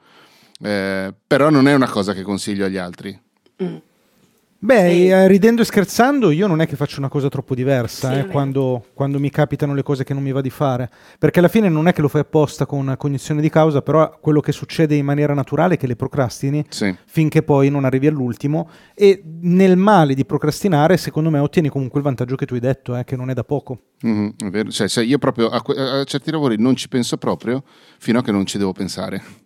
Eh, 0.60 1.14
però 1.24 1.50
non 1.50 1.68
è 1.68 1.74
una 1.74 1.88
cosa 1.88 2.12
che 2.12 2.22
consiglio 2.22 2.64
agli 2.64 2.76
altri. 2.76 3.16
Mm. 3.62 3.76
Beh, 4.64 4.88
sì. 4.88 5.08
Eh, 5.08 5.28
ridendo 5.28 5.60
e 5.60 5.64
scherzando, 5.66 6.30
io 6.30 6.46
non 6.46 6.62
è 6.62 6.66
che 6.66 6.74
faccio 6.74 6.98
una 6.98 7.10
cosa 7.10 7.28
troppo 7.28 7.54
diversa 7.54 8.10
sì, 8.14 8.18
eh, 8.20 8.26
quando, 8.26 8.82
quando, 8.94 9.20
mi 9.20 9.28
capitano 9.28 9.74
le 9.74 9.82
cose 9.82 10.04
che 10.04 10.14
non 10.14 10.22
mi 10.22 10.32
va 10.32 10.40
di 10.40 10.48
fare, 10.48 10.88
perché 11.18 11.40
alla 11.40 11.48
fine 11.48 11.68
non 11.68 11.86
è 11.86 11.92
che 11.92 12.00
lo 12.00 12.08
fai 12.08 12.22
apposta 12.22 12.64
con 12.64 12.94
cognizione 12.96 13.42
di 13.42 13.50
causa, 13.50 13.82
però 13.82 14.18
quello 14.20 14.40
che 14.40 14.52
succede 14.52 14.94
in 14.94 15.04
maniera 15.04 15.34
naturale 15.34 15.74
è 15.74 15.76
che 15.76 15.86
le 15.86 15.96
procrastini 15.96 16.64
sì. 16.70 16.96
finché 17.04 17.42
poi 17.42 17.68
non 17.68 17.84
arrivi 17.84 18.06
all'ultimo 18.06 18.70
e 18.94 19.22
nel 19.42 19.76
male 19.76 20.14
di 20.14 20.24
procrastinare, 20.24 20.96
secondo 20.96 21.28
me, 21.28 21.40
ottieni 21.40 21.68
comunque 21.68 21.98
il 21.98 22.04
vantaggio 22.06 22.34
che 22.34 22.46
tu 22.46 22.54
hai 22.54 22.60
detto, 22.60 22.96
eh, 22.96 23.04
che 23.04 23.16
non 23.16 23.28
è 23.28 23.34
da 23.34 23.44
poco. 23.44 23.80
Mm-hmm, 24.06 24.68
cioè, 24.70 24.88
cioè, 24.88 25.04
io 25.04 25.18
proprio 25.18 25.48
a, 25.48 25.62
a 26.00 26.04
certi 26.04 26.30
lavori 26.30 26.56
non 26.58 26.74
ci 26.74 26.88
penso 26.88 27.18
proprio 27.18 27.62
fino 27.98 28.18
a 28.18 28.22
che 28.22 28.32
non 28.32 28.46
ci 28.46 28.56
devo 28.56 28.72
pensare. 28.72 29.43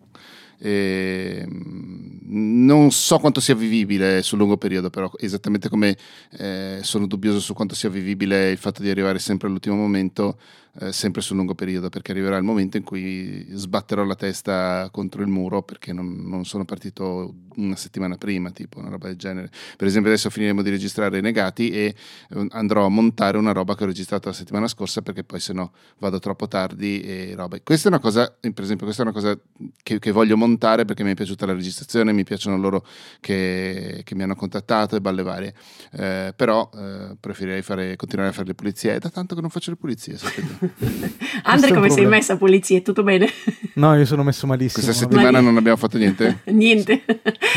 E 0.59 1.45
mm, 1.47 2.65
non 2.65 2.91
so 2.91 3.17
quanto 3.17 3.39
sia 3.39 3.55
vivibile 3.55 4.21
sul 4.21 4.37
lungo 4.37 4.57
periodo, 4.57 4.89
però 4.89 5.09
esattamente 5.17 5.69
come 5.69 5.97
eh, 6.37 6.79
sono 6.81 7.07
dubbioso 7.07 7.39
su 7.39 7.53
quanto 7.53 7.75
sia 7.75 7.89
vivibile 7.89 8.51
il 8.51 8.57
fatto 8.57 8.81
di 8.81 8.89
arrivare 8.89 9.19
sempre 9.19 9.47
all'ultimo 9.47 9.75
momento, 9.75 10.37
eh, 10.79 10.91
sempre 10.91 11.21
sul 11.21 11.37
lungo 11.37 11.55
periodo, 11.55 11.89
perché 11.89 12.11
arriverà 12.11 12.37
il 12.37 12.43
momento 12.43 12.77
in 12.77 12.83
cui 12.83 13.47
sbatterò 13.51 14.03
la 14.03 14.15
testa 14.15 14.89
contro 14.91 15.21
il 15.21 15.27
muro 15.27 15.63
perché 15.63 15.93
non, 15.93 16.27
non 16.27 16.45
sono 16.45 16.65
partito 16.65 17.33
una 17.59 17.75
settimana 17.75 18.15
prima, 18.15 18.51
tipo 18.51 18.79
una 18.79 18.89
roba 18.89 19.07
del 19.07 19.17
genere. 19.17 19.49
Per 19.77 19.87
esempio 19.87 20.11
adesso 20.11 20.29
finiremo 20.29 20.61
di 20.61 20.69
registrare 20.69 21.17
i 21.17 21.21
negati 21.21 21.69
e 21.71 21.95
eh, 22.29 22.47
andrò 22.49 22.85
a 22.85 22.89
montare 22.89 23.37
una 23.37 23.51
roba 23.51 23.75
che 23.75 23.83
ho 23.83 23.87
registrato 23.87 24.29
la 24.29 24.33
settimana 24.33 24.67
scorsa 24.67 25.01
perché 25.01 25.23
poi 25.23 25.39
se 25.39 25.53
no 25.53 25.71
vado 25.99 26.19
troppo 26.19 26.47
tardi 26.47 27.01
e 27.01 27.33
roba. 27.35 27.59
Questa 27.61 27.89
è 27.89 27.91
una 27.91 27.99
cosa, 27.99 28.33
per 28.39 28.63
esempio, 28.63 28.85
questa 28.85 29.03
è 29.03 29.05
una 29.05 29.13
cosa 29.13 29.37
che, 29.83 29.99
che 29.99 30.11
voglio 30.11 30.37
montare 30.37 30.85
perché 30.85 31.03
mi 31.03 31.11
è 31.11 31.15
piaciuta 31.15 31.45
la 31.45 31.53
registrazione, 31.53 32.11
mi 32.13 32.23
piacciono 32.23 32.57
loro 32.57 32.85
che, 33.19 34.01
che 34.03 34.15
mi 34.15 34.23
hanno 34.23 34.35
contattato 34.35 34.95
e 34.95 35.01
balle 35.01 35.23
varie. 35.23 35.53
Eh, 35.91 36.33
però 36.35 36.69
eh, 36.73 37.15
preferirei 37.19 37.61
fare, 37.61 37.95
continuare 37.95 38.29
a 38.29 38.33
fare 38.33 38.47
le 38.47 38.55
pulizie. 38.55 38.95
È 38.95 38.99
da 38.99 39.09
tanto 39.09 39.35
che 39.35 39.41
non 39.41 39.49
faccio 39.49 39.71
le 39.71 39.77
pulizie, 39.77 40.17
sapete. 40.17 41.17
Andre, 41.43 41.73
come 41.73 41.89
sei 41.89 42.05
messa 42.05 42.33
a 42.33 42.37
pulizie? 42.37 42.81
Tutto 42.81 43.03
bene? 43.03 43.29
No, 43.75 43.95
io 43.95 44.05
sono 44.05 44.23
messo 44.23 44.47
malissimo. 44.47 44.83
Questa 44.83 45.05
settimana 45.05 45.39
non 45.39 45.57
abbiamo 45.57 45.77
fatto 45.77 45.97
niente? 45.97 46.41
niente. 46.51 47.03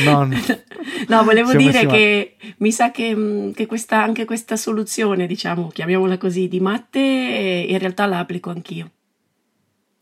No, 0.05 0.25
no. 0.25 0.37
no 1.09 1.25
volevo 1.25 1.55
dire 1.55 1.87
che 1.87 2.37
mi 2.59 2.73
sa 2.73 2.91
che, 2.91 3.15
mm, 3.15 3.51
che 3.53 3.67
questa, 3.67 4.03
anche 4.03 4.25
questa 4.25 4.57
soluzione, 4.57 5.27
diciamo, 5.27 5.69
chiamiamola 5.69 6.19
così, 6.19 6.49
di 6.49 6.61
matte, 6.61 7.01
in 7.01 7.79
realtà 7.79 8.07
la 8.07 8.19
applico 8.19 8.51
anch'io. 8.51 8.91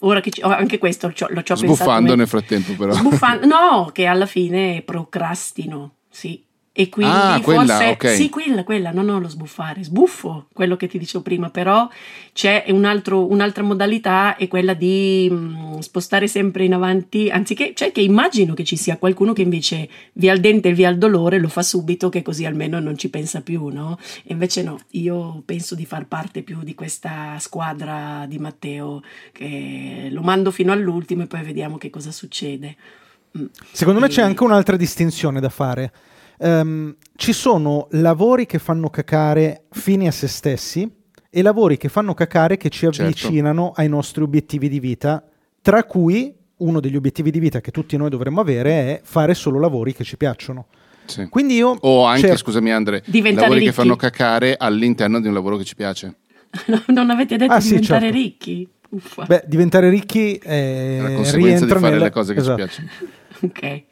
Ora 0.03 0.21
che 0.21 0.31
ci, 0.31 0.41
anche 0.41 0.79
questo 0.79 1.13
l'ho, 1.15 1.29
l'ho 1.29 1.57
Sbuffando 1.57 2.15
nel 2.15 2.29
frattempo, 2.29 2.73
però. 2.75 2.93
Sbuffando, 2.93 3.47
no, 3.47 3.91
che 3.93 4.07
alla 4.07 4.27
fine 4.27 4.83
procrastino, 4.83 5.97
sì 6.09 6.49
e 6.73 6.89
quindi 6.89 7.13
Ah, 7.13 7.41
quella, 7.43 7.65
forse 7.79 7.89
ok. 7.89 8.09
sì, 8.15 8.29
quella, 8.29 8.63
quella, 8.63 8.93
no, 8.93 9.03
no, 9.03 9.19
lo 9.19 9.29
sbuffare, 9.29 9.83
sbuffo, 9.83 10.47
quello 10.53 10.77
che 10.77 10.87
ti 10.87 10.99
dicevo 10.99 11.23
prima, 11.23 11.51
però 11.51 11.89
c'è 12.33 12.67
un 12.69 12.85
altro- 12.85 13.29
un'altra 13.29 13.65
modalità, 13.65 14.37
è 14.37 14.47
quella 14.47 14.73
di 14.75 15.29
mh, 15.29 15.81
spostare 15.81 16.29
sempre 16.29 16.65
in 16.65 16.73
avanti, 16.73 17.29
anziché, 17.29 17.73
cioè 17.75 17.91
che 17.91 18.01
immagino 18.03 18.55
che 18.55 18.63
ci 18.63 18.77
sia 18.77 18.99
qualcuno 18.99 19.33
che 19.33 19.43
invece 19.43 19.89
via 20.13 20.33
il 20.33 20.39
dente 20.41 20.69
e 20.69 20.73
via 20.73 20.89
il 20.91 20.97
dolore 20.99 21.39
lo 21.41 21.49
fa 21.49 21.63
subito, 21.63 22.09
che 22.09 22.23
così 22.23 22.45
almeno 22.47 22.79
non 22.79 22.97
ci 22.97 23.11
pensa 23.11 23.41
più, 23.43 23.67
no? 23.67 23.99
E 24.23 24.33
invece 24.33 24.63
no, 24.63 24.79
io 24.91 25.43
penso 25.45 25.75
di 25.75 25.85
far 25.85 26.07
parte 26.07 26.43
più 26.43 26.63
di 26.63 26.77
questa 26.77 27.37
squadra 27.41 28.27
di 28.29 28.39
Matteo, 28.39 29.03
che 29.33 30.07
lo 30.11 30.23
mando 30.23 30.53
fino 30.53 30.71
all'ultimo 30.71 31.25
e 31.25 31.27
poi 31.27 31.43
vediamo 31.43 31.79
che 31.79 31.91
cosa 31.91 32.13
succede. 32.13 32.77
Mm. 33.37 33.47
Secondo 33.73 33.99
me 34.01 34.07
c'è 34.09 34.21
E- 34.21 34.25
anche 34.25 34.45
un'altra 34.45 34.77
distinzione 34.77 35.41
da 35.41 35.49
fare. 35.49 35.93
Ehm, 36.43 36.97
ci 37.17 37.33
sono 37.33 37.87
lavori 37.93 38.47
che 38.47 38.59
fanno 38.59 38.89
cacare 38.89 39.65
fini 39.71 40.07
a 40.07 40.11
se 40.11 40.27
stessi 40.27 40.91
e 41.29 41.43
lavori 41.43 41.77
che 41.77 41.89
fanno 41.89 42.15
cacare 42.15 42.57
che 42.57 42.71
ci 42.71 42.81
Certo. 42.81 43.03
avvicinano 43.03 43.73
ai 43.75 43.89
nostri 43.89 44.23
obiettivi 44.23 44.69
di 44.69 44.81
vita, 44.81 45.23
tra 45.63 45.85
cui 45.85 46.35
uno 46.59 46.81
degli 46.81 46.97
obiettivi 46.97 47.31
di 47.31 47.39
vita 47.39 47.61
che 47.61 47.71
tutti 47.71 47.97
noi 47.97 48.11
dovremmo 48.11 48.41
avere 48.41 48.71
è 48.73 49.01
fare 49.03 49.35
solo 49.35 49.59
lavori 49.59 49.93
che 49.95 50.05
ci 50.05 50.17
piacciono. 50.17 50.67
Sì. 51.05 51.27
Quindi 51.29 51.55
io 51.55 51.77
O 51.81 52.05
anche, 52.05 52.21
cerco- 52.23 52.37
scusami 52.37 52.71
Andre, 52.73 53.03
Diventare 53.07 53.43
lavori 53.49 53.61
che 53.61 53.67
ricchi. 53.71 53.81
fanno 53.81 53.97
cacare 53.97 54.55
all'interno 54.59 55.21
di 55.21 55.29
un 55.29 55.35
lavoro 55.35 55.57
che 55.57 55.65
ci 55.65 55.75
piace. 55.75 56.17
non 56.89 57.11
avete 57.11 57.37
detto 57.37 57.53
Ah, 57.53 57.57
di 57.59 57.63
sì, 57.63 57.69
diventare 57.75 58.01
certo. 58.07 58.17
ricchi? 58.17 58.69
Uffa. 58.93 59.25
beh, 59.25 59.45
diventare 59.47 59.89
ricchi 59.89 60.35
eh, 60.37 60.99
È 60.99 61.01
la 61.03 61.13
conseguenza 61.15 61.65
di 61.65 61.71
fare 61.71 61.91
nella- 61.91 62.05
le 62.07 62.11
cose 62.11 62.35
che 62.35 62.41
esatto. 62.41 62.67
ci 62.67 62.83
piacciono. 62.83 62.89
Ok. 63.43 63.83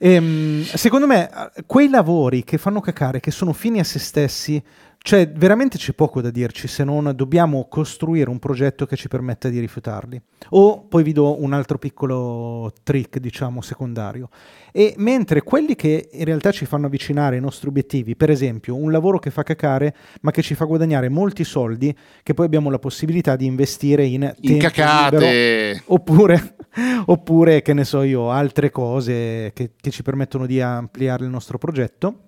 Ehm, 0.00 0.62
secondo 0.62 1.06
me, 1.08 1.28
quei 1.66 1.88
lavori 1.88 2.44
che 2.44 2.56
fanno 2.56 2.80
cacare, 2.80 3.18
che 3.18 3.32
sono 3.32 3.52
fini 3.52 3.80
a 3.80 3.84
se 3.84 3.98
stessi, 3.98 4.62
cioè 5.00 5.30
veramente 5.30 5.78
c'è 5.78 5.92
poco 5.92 6.20
da 6.20 6.30
dirci 6.30 6.68
se 6.68 6.84
non 6.84 7.12
dobbiamo 7.14 7.66
costruire 7.68 8.28
un 8.28 8.38
progetto 8.38 8.84
che 8.84 8.96
ci 8.96 9.08
permetta 9.08 9.48
di 9.48 9.58
rifiutarli. 9.58 10.20
O 10.50 10.84
poi 10.86 11.02
vi 11.02 11.12
do 11.12 11.42
un 11.42 11.52
altro 11.52 11.78
piccolo 11.78 12.72
trick, 12.82 13.18
diciamo, 13.18 13.62
secondario. 13.62 14.28
E 14.72 14.94
mentre 14.98 15.42
quelli 15.42 15.76
che 15.76 16.10
in 16.12 16.24
realtà 16.24 16.50
ci 16.50 16.66
fanno 16.66 16.86
avvicinare 16.86 17.36
ai 17.36 17.40
nostri 17.40 17.68
obiettivi, 17.68 18.16
per 18.16 18.28
esempio 18.28 18.76
un 18.76 18.90
lavoro 18.90 19.18
che 19.18 19.30
fa 19.30 19.42
cacare 19.42 19.94
ma 20.20 20.30
che 20.30 20.42
ci 20.42 20.54
fa 20.54 20.66
guadagnare 20.66 21.08
molti 21.08 21.42
soldi, 21.42 21.96
che 22.22 22.34
poi 22.34 22.44
abbiamo 22.44 22.68
la 22.68 22.78
possibilità 22.78 23.34
di 23.34 23.46
investire 23.46 24.04
in, 24.04 24.22
In 24.40 24.58
tempo 24.58 24.66
libero, 24.66 24.70
cacate! 24.70 25.82
Oppure, 25.86 26.56
oppure, 27.06 27.62
che 27.62 27.72
ne 27.72 27.84
so 27.84 28.02
io, 28.02 28.30
altre 28.30 28.70
cose 28.70 29.52
che, 29.54 29.70
che 29.80 29.90
ci 29.90 30.02
permettono 30.02 30.44
di 30.44 30.60
ampliare 30.60 31.24
il 31.24 31.30
nostro 31.30 31.56
progetto. 31.56 32.27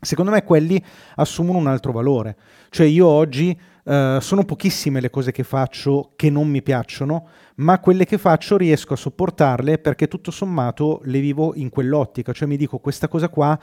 Secondo 0.00 0.30
me 0.30 0.44
quelli 0.44 0.82
assumono 1.16 1.58
un 1.58 1.66
altro 1.66 1.92
valore. 1.92 2.36
Cioè 2.70 2.86
io 2.86 3.06
oggi 3.06 3.58
eh, 3.84 4.18
sono 4.20 4.44
pochissime 4.44 5.00
le 5.00 5.10
cose 5.10 5.30
che 5.30 5.42
faccio 5.42 6.12
che 6.16 6.30
non 6.30 6.48
mi 6.48 6.62
piacciono, 6.62 7.28
ma 7.56 7.78
quelle 7.80 8.06
che 8.06 8.16
faccio 8.16 8.56
riesco 8.56 8.94
a 8.94 8.96
sopportarle 8.96 9.78
perché 9.78 10.08
tutto 10.08 10.30
sommato 10.30 11.00
le 11.04 11.20
vivo 11.20 11.54
in 11.54 11.68
quell'ottica. 11.68 12.32
Cioè 12.32 12.48
mi 12.48 12.56
dico 12.56 12.78
questa 12.78 13.08
cosa 13.08 13.28
qua, 13.28 13.58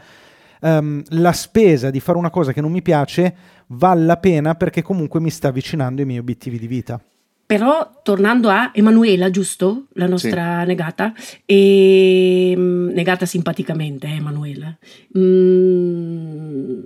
ehm, 0.62 1.04
la 1.10 1.34
spesa 1.34 1.90
di 1.90 2.00
fare 2.00 2.18
una 2.18 2.30
cosa 2.30 2.54
che 2.54 2.62
non 2.62 2.72
mi 2.72 2.82
piace 2.82 3.36
vale 3.68 4.06
la 4.06 4.18
pena 4.18 4.54
perché 4.56 4.82
comunque 4.82 5.20
mi 5.20 5.32
sta 5.32 5.48
avvicinando 5.48 6.02
ai 6.02 6.08
miei 6.08 6.20
obiettivi 6.20 6.60
di 6.60 6.68
vita. 6.68 7.02
Però 7.48 8.02
tornando 8.04 8.50
a 8.50 8.72
Emanuela, 8.74 9.30
giusto? 9.30 9.86
La 9.94 10.06
nostra 10.06 10.66
negata, 10.66 11.14
e, 11.46 12.54
mm, 12.58 12.90
negata 12.90 13.26
simpaticamente, 13.26 14.06
eh, 14.08 14.16
Emanuela, 14.16 14.78
Mm, 15.18 16.80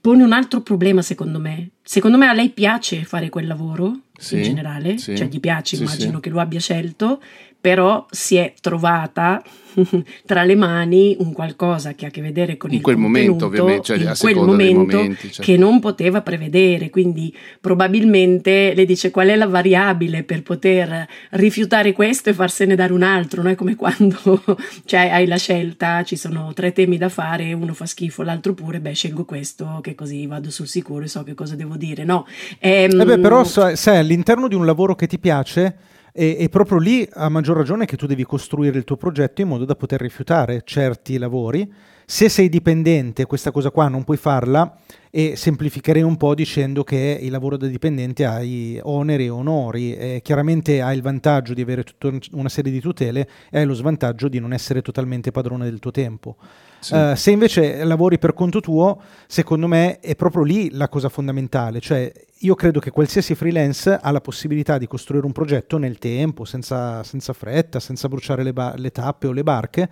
pone 0.00 0.22
un 0.22 0.32
altro 0.32 0.60
problema 0.60 1.02
secondo 1.02 1.40
me. 1.40 1.70
Secondo 1.82 2.18
me 2.18 2.28
a 2.28 2.34
lei 2.34 2.50
piace 2.50 3.02
fare 3.02 3.28
quel 3.30 3.48
lavoro 3.48 4.02
Sì, 4.16 4.36
in 4.36 4.42
generale, 4.44 4.96
sì, 4.96 5.16
cioè 5.16 5.26
gli 5.26 5.40
piace, 5.40 5.74
sì, 5.74 5.82
immagino 5.82 6.14
sì. 6.14 6.20
che 6.20 6.30
lo 6.30 6.38
abbia 6.38 6.60
scelto, 6.60 7.20
però 7.60 8.06
si 8.10 8.36
è 8.36 8.54
trovata 8.60 9.42
tra 10.24 10.44
le 10.44 10.54
mani 10.54 11.16
un 11.18 11.32
qualcosa 11.32 11.94
che 11.94 12.04
ha 12.04 12.08
a 12.08 12.10
che 12.10 12.20
vedere 12.20 12.56
con 12.56 12.70
In 12.70 12.76
il 12.76 12.82
quel 12.82 12.96
momento, 12.96 13.46
ovviamente, 13.46 13.82
cioè, 13.82 13.98
in 13.98 14.08
a 14.08 14.16
quel 14.16 14.36
momento 14.36 14.96
momenti, 14.96 15.32
certo. 15.32 15.42
che 15.42 15.56
non 15.56 15.80
poteva 15.80 16.22
prevedere, 16.22 16.90
quindi 16.90 17.34
probabilmente 17.60 18.74
le 18.74 18.84
dice 18.84 19.10
qual 19.10 19.28
è 19.28 19.36
la 19.36 19.46
variabile 19.46 20.22
per 20.22 20.42
poter 20.42 21.06
rifiutare 21.30 21.92
questo 21.92 22.30
e 22.30 22.32
farsene 22.32 22.74
dare 22.74 22.92
un 22.92 23.02
altro, 23.02 23.42
non 23.42 23.52
è 23.52 23.54
come 23.54 23.76
quando 23.76 24.18
cioè, 24.84 25.08
hai 25.10 25.26
la 25.26 25.36
scelta, 25.36 26.02
ci 26.04 26.16
sono 26.16 26.52
tre 26.54 26.72
temi 26.72 26.96
da 26.96 27.08
fare, 27.08 27.52
uno 27.52 27.74
fa 27.74 27.86
schifo, 27.86 28.22
l'altro 28.22 28.54
pure, 28.54 28.80
beh 28.80 28.94
scelgo 28.94 29.24
questo 29.24 29.80
che 29.82 29.94
così 29.94 30.26
vado 30.26 30.50
sul 30.50 30.68
sicuro 30.68 31.04
e 31.04 31.08
so 31.08 31.22
che 31.22 31.34
cosa 31.34 31.56
devo 31.56 31.76
dire, 31.76 32.04
no? 32.04 32.26
Ehm, 32.58 33.00
Eh 33.00 33.04
beh, 33.04 33.18
però 33.18 33.44
sai, 33.44 33.76
sai, 33.76 33.98
all'interno 33.98 34.48
di 34.48 34.54
un 34.54 34.64
lavoro 34.64 34.94
che 34.94 35.06
ti 35.06 35.18
piace 35.18 35.76
è, 36.12 36.36
è 36.36 36.48
proprio 36.48 36.78
lì 36.78 37.08
a 37.12 37.28
maggior 37.28 37.56
ragione 37.56 37.86
che 37.86 37.96
tu 37.96 38.06
devi 38.06 38.24
costruire 38.24 38.78
il 38.78 38.84
tuo 38.84 38.96
progetto 38.96 39.40
in 39.40 39.48
modo 39.48 39.64
da 39.64 39.74
poter 39.74 40.00
rifiutare 40.00 40.62
certi 40.64 41.18
lavori. 41.18 41.70
Se 42.10 42.30
sei 42.30 42.48
dipendente, 42.48 43.26
questa 43.26 43.50
cosa 43.50 43.70
qua 43.70 43.88
non 43.88 44.02
puoi 44.02 44.16
farla 44.16 44.78
e 45.10 45.36
semplificherei 45.36 46.00
un 46.00 46.16
po' 46.16 46.34
dicendo 46.34 46.82
che 46.82 47.18
il 47.20 47.30
lavoro 47.30 47.58
da 47.58 47.66
dipendente 47.66 48.24
hai 48.24 48.80
oneri 48.82 49.26
e 49.26 49.28
onori. 49.28 49.94
e 49.94 50.20
chiaramente 50.22 50.80
hai 50.80 50.96
il 50.96 51.02
vantaggio 51.02 51.52
di 51.52 51.60
avere 51.60 51.82
tutta 51.82 52.10
una 52.32 52.48
serie 52.48 52.72
di 52.72 52.80
tutele 52.80 53.28
e 53.50 53.58
hai 53.58 53.66
lo 53.66 53.74
svantaggio 53.74 54.28
di 54.28 54.38
non 54.38 54.54
essere 54.54 54.80
totalmente 54.80 55.30
padrone 55.30 55.64
del 55.64 55.80
tuo 55.80 55.90
tempo. 55.90 56.36
Sì. 56.80 56.94
Eh, 56.94 57.14
se 57.16 57.30
invece 57.32 57.82
lavori 57.84 58.18
per 58.18 58.34
conto 58.34 58.60
tuo, 58.60 59.00
secondo 59.26 59.66
me 59.66 59.98
è 60.00 60.14
proprio 60.14 60.42
lì 60.44 60.70
la 60.72 60.88
cosa 60.88 61.08
fondamentale. 61.08 61.80
Cioè, 61.80 62.12
io 62.42 62.54
credo 62.54 62.78
che 62.78 62.90
qualsiasi 62.92 63.34
freelance 63.34 63.98
ha 64.00 64.10
la 64.12 64.20
possibilità 64.20 64.78
di 64.78 64.86
costruire 64.86 65.26
un 65.26 65.32
progetto 65.32 65.76
nel 65.76 65.98
tempo, 65.98 66.44
senza, 66.44 67.02
senza 67.02 67.32
fretta, 67.32 67.80
senza 67.80 68.08
bruciare 68.08 68.44
le, 68.44 68.52
ba- 68.52 68.74
le 68.76 68.90
tappe 68.90 69.26
o 69.26 69.32
le 69.32 69.42
barche. 69.42 69.88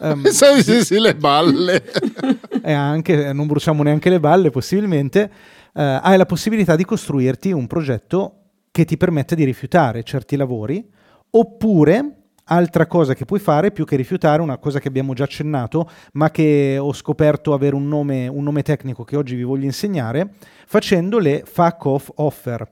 Ehm, 0.00 0.26
Sai 0.28 0.62
se 0.62 0.84
si 0.84 0.98
le 1.00 1.16
balle. 1.16 1.82
e 2.62 2.72
anche 2.72 3.32
non 3.32 3.46
bruciamo 3.48 3.82
neanche 3.82 4.10
le 4.10 4.20
balle, 4.20 4.50
possibilmente. 4.50 5.30
eh, 5.74 5.82
hai 6.02 6.16
la 6.16 6.26
possibilità 6.26 6.76
di 6.76 6.84
costruirti 6.84 7.50
un 7.50 7.66
progetto 7.66 8.34
che 8.70 8.84
ti 8.84 8.96
permette 8.96 9.34
di 9.34 9.42
rifiutare 9.44 10.04
certi 10.04 10.36
lavori, 10.36 10.88
oppure. 11.30 12.12
Altra 12.50 12.86
cosa 12.86 13.12
che 13.14 13.26
puoi 13.26 13.40
fare, 13.40 13.70
più 13.72 13.84
che 13.84 13.94
rifiutare, 13.96 14.40
una 14.40 14.56
cosa 14.56 14.80
che 14.80 14.88
abbiamo 14.88 15.12
già 15.12 15.24
accennato, 15.24 15.88
ma 16.12 16.30
che 16.30 16.78
ho 16.80 16.94
scoperto 16.94 17.52
avere 17.52 17.74
un 17.74 17.86
nome, 17.86 18.26
un 18.26 18.42
nome 18.42 18.62
tecnico 18.62 19.04
che 19.04 19.16
oggi 19.16 19.34
vi 19.34 19.42
voglio 19.42 19.64
insegnare, 19.66 20.30
facendo 20.66 21.18
le 21.18 21.42
fuck 21.44 21.84
off 21.84 22.10
offer, 22.14 22.66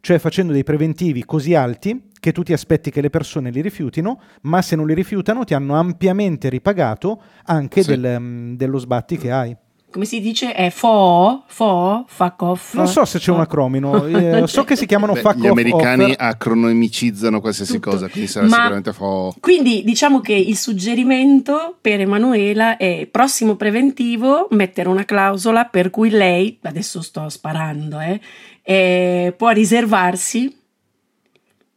cioè 0.00 0.18
facendo 0.18 0.52
dei 0.52 0.64
preventivi 0.64 1.24
così 1.24 1.54
alti 1.54 2.10
che 2.20 2.32
tu 2.32 2.42
ti 2.42 2.52
aspetti 2.52 2.90
che 2.90 3.00
le 3.00 3.08
persone 3.08 3.50
li 3.50 3.62
rifiutino, 3.62 4.20
ma 4.42 4.60
se 4.60 4.76
non 4.76 4.86
li 4.86 4.92
rifiutano 4.94 5.44
ti 5.44 5.54
hanno 5.54 5.76
ampiamente 5.76 6.50
ripagato 6.50 7.22
anche 7.44 7.82
Sì. 7.82 7.96
del, 7.96 8.16
mm, 8.20 8.54
dello 8.56 8.78
sbatti 8.78 9.16
che 9.16 9.30
hai. 9.30 9.56
Come 9.96 10.04
si 10.04 10.20
dice? 10.20 10.52
È 10.52 10.68
fo, 10.68 11.44
fo, 11.46 12.04
fuck 12.06 12.42
off. 12.42 12.74
Non 12.74 12.86
so 12.86 13.06
se 13.06 13.18
c'è 13.18 13.30
un 13.30 13.40
acronimo, 13.40 14.04
eh, 14.04 14.46
so 14.46 14.62
che 14.64 14.76
si 14.76 14.84
chiamano 14.84 15.14
Beh, 15.14 15.20
fuck 15.20 15.36
gli 15.36 15.46
off 15.46 15.52
americani 15.52 16.04
offer. 16.04 16.16
acronomicizzano 16.18 17.40
qualsiasi 17.40 17.72
Tutto. 17.76 17.90
cosa, 17.92 18.08
quindi 18.10 18.28
sarà 18.28 18.46
Ma- 18.46 18.56
sicuramente 18.56 18.92
fo- 18.92 19.34
Quindi 19.40 19.82
diciamo 19.84 20.20
che 20.20 20.34
il 20.34 20.58
suggerimento 20.58 21.76
per 21.80 22.02
Emanuela 22.02 22.76
è 22.76 23.08
prossimo 23.10 23.56
preventivo 23.56 24.48
mettere 24.50 24.90
una 24.90 25.06
clausola 25.06 25.64
per 25.64 25.88
cui 25.88 26.10
lei, 26.10 26.58
adesso 26.64 27.00
sto 27.00 27.30
sparando, 27.30 27.98
eh, 27.98 28.20
eh, 28.62 29.34
può 29.34 29.48
riservarsi 29.48 30.54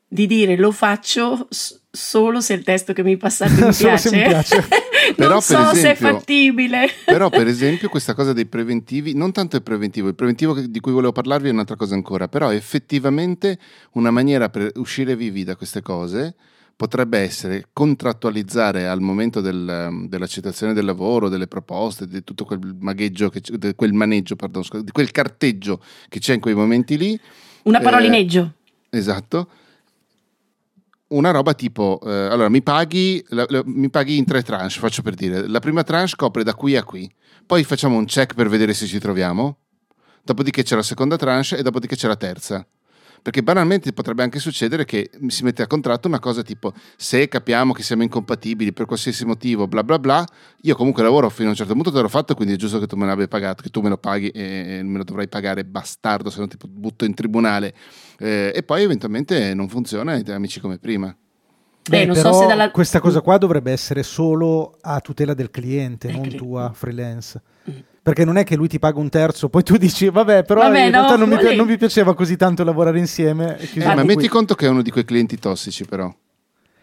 di 0.06 0.28
dire 0.28 0.58
lo 0.58 0.72
faccio 0.72 1.48
solo 1.92 2.40
se 2.42 2.54
il 2.54 2.64
testo 2.64 2.94
che 2.94 3.04
mi 3.04 3.18
passate 3.18 3.52
mi 3.66 3.74
Solo 3.74 3.90
piace. 3.90 4.10
se 4.10 4.16
mi 4.16 4.24
piace. 4.24 4.68
Però, 5.16 5.30
non 5.30 5.38
per 5.40 5.42
so 5.58 5.64
se 5.64 5.88
è 5.88 5.92
esempio- 5.92 6.18
fattibile. 6.20 6.88
Però, 7.06 7.30
per 7.30 7.48
esempio, 7.48 7.90
questa 7.90 8.14
cosa 8.14 8.34
dei 8.34 8.46
preventivi, 8.46 9.14
non 9.16 9.32
tanto 9.32 9.56
il 9.56 9.64
preventivo, 9.64 10.08
il 10.08 10.16
preventivo 10.16 10.54
di 10.60 10.80
cui 10.80 10.92
volevo 10.92 11.12
parlarvi 11.12 11.50
è 11.50 11.52
un'altra 11.52 11.76
cosa 11.76 11.96
ancora, 11.96 12.28
però 12.28 12.52
effettivamente 12.52 13.58
una 13.94 14.12
maniera 14.12 14.50
per 14.50 14.72
uscire 14.76 15.16
vivi 15.16 15.44
da 15.44 15.56
queste 15.56 15.82
cose 15.82 16.36
potrebbe 16.76 17.18
essere 17.20 17.66
contrattualizzare 17.74 18.88
al 18.88 19.02
momento 19.02 19.42
del- 19.42 20.06
dell'accettazione 20.08 20.74
del 20.74 20.86
lavoro, 20.86 21.28
delle 21.28 21.48
proposte, 21.48 22.08
di 22.08 22.24
tutto 22.24 22.46
quel 22.46 22.60
magheggio, 22.80 23.30
che, 23.30 23.42
di 23.50 23.74
quel 23.76 23.94
maneggio, 23.94 24.36
pardon, 24.36 24.64
scusa, 24.64 24.84
di 24.84 24.92
quel 24.92 25.12
carteggio 25.12 25.82
che 26.08 26.20
c'è 26.20 26.36
in 26.36 26.40
quei 26.40 26.54
momenti 26.56 26.98
lì. 26.98 27.20
Una 27.64 27.80
Eh, 27.80 27.84
parolineggio. 27.84 28.54
Esatto. 28.90 29.48
Una 31.12 31.32
roba 31.32 31.54
tipo, 31.56 32.00
eh, 32.06 32.12
allora 32.12 32.50
mi 32.50 32.62
paghi, 32.62 33.24
la- 33.30 33.46
la- 33.50 33.64
mi 33.66 33.90
paghi 33.90 34.18
in 34.18 34.26
tre 34.26 34.44
tranche, 34.44 34.80
faccio 34.80 35.02
per 35.02 35.16
dire. 35.16 35.48
La 35.48 35.60
prima 35.60 35.84
tranche 35.84 36.16
copre 36.16 36.44
da 36.44 36.54
qui 36.54 36.76
a 36.76 36.84
qui, 36.84 37.12
poi 37.48 37.64
facciamo 37.64 37.98
un 37.98 38.06
check 38.06 38.36
per 38.36 38.48
vedere 38.48 38.76
se 38.76 38.86
ci 38.86 39.00
troviamo, 39.00 39.58
dopodiché 40.24 40.62
c'è 40.62 40.76
la 40.76 40.84
seconda 40.84 41.16
tranche 41.18 41.58
e 41.58 41.64
dopodiché 41.64 41.96
c'è 41.96 42.08
la 42.08 42.16
terza. 42.16 42.64
Perché 43.22 43.44
banalmente 43.44 43.92
potrebbe 43.92 44.24
anche 44.24 44.40
succedere 44.40 44.86
che 44.86 45.10
si 45.28 45.44
mette 45.44 45.62
a 45.62 45.68
contratto 45.68 46.08
una 46.08 46.20
cosa 46.20 46.42
tipo 46.42 46.74
se 46.96 47.28
capiamo 47.28 47.74
che 47.74 47.84
siamo 47.84 48.04
incompatibili 48.04 48.72
per 48.72 48.86
qualsiasi 48.86 49.26
motivo, 49.26 49.68
bla 49.68 49.84
bla 49.84 50.00
bla, 50.00 50.26
io 50.62 50.76
comunque 50.76 51.04
lavoro 51.04 51.30
fino 51.30 51.48
a 51.48 51.52
un 51.52 51.58
certo 51.58 51.74
punto 51.74 51.92
te 51.92 52.02
l'ho 52.02 52.08
fatto, 52.08 52.34
quindi 52.36 52.54
è 52.54 52.58
giusto 52.58 52.80
che 52.80 52.88
tu 52.88 52.96
me 52.96 53.06
l'abbia 53.06 53.28
pagato, 53.28 53.62
che 53.62 53.70
tu 53.70 53.82
me 53.82 53.90
lo 53.90 53.98
paghi 53.98 54.30
e 54.30 54.82
me 54.84 54.98
lo 54.98 55.04
dovrai 55.04 55.28
pagare 55.28 55.66
bastardo, 55.66 56.30
se 56.30 56.40
no 56.40 56.48
ti 56.48 56.58
butto 56.68 57.06
in 57.06 57.14
tribunale. 57.14 57.74
Eh, 58.18 58.52
e 58.56 58.64
poi 58.64 58.84
eventualmente 58.84 59.54
non 59.54 59.70
funziona 59.70 60.16
e 60.16 60.32
amici 60.32 60.60
come 60.60 60.78
prima. 60.78 61.16
Beh, 61.90 62.06
Beh 62.06 62.14
però 62.14 62.34
so 62.34 62.46
dalla... 62.46 62.72
questa 62.72 63.00
cosa 63.00 63.22
qua 63.22 63.38
dovrebbe 63.38 63.72
essere 63.72 64.04
solo 64.04 64.78
a 64.82 65.00
tutela 65.00 65.34
del 65.34 65.50
cliente, 65.50 66.08
del 66.08 66.16
non 66.16 66.26
cliente. 66.26 66.46
tua 66.46 66.72
freelance. 66.74 67.42
Mm. 67.70 67.78
Perché 68.10 68.26
non 68.26 68.38
è 68.38 68.44
che 68.44 68.56
lui 68.56 68.68
ti 68.68 68.80
paga 68.80 68.98
un 68.98 69.08
terzo, 69.08 69.50
poi 69.50 69.62
tu 69.62 69.78
dici, 69.78 70.10
vabbè, 70.10 70.44
però 70.44 70.62
vabbè, 70.62 70.80
in 70.80 70.86
no, 70.86 70.98
realtà 70.98 71.16
non 71.16 71.30
mi, 71.30 71.56
non 71.56 71.68
mi, 71.68 71.78
piaceva 71.78 72.16
così 72.16 72.38
tanto 72.38 72.64
lavorare 72.64 72.98
insieme. 72.98 73.56
Eh, 73.60 73.86
ma 73.86 73.94
metti 73.98 74.16
qui. 74.16 74.28
conto 74.28 74.56
che 74.56 74.66
è 74.66 74.70
uno 74.70 74.82
di 74.82 74.90
quei 74.90 75.06
clienti 75.06 75.38
tossici, 75.38 75.86
però. 75.86 76.12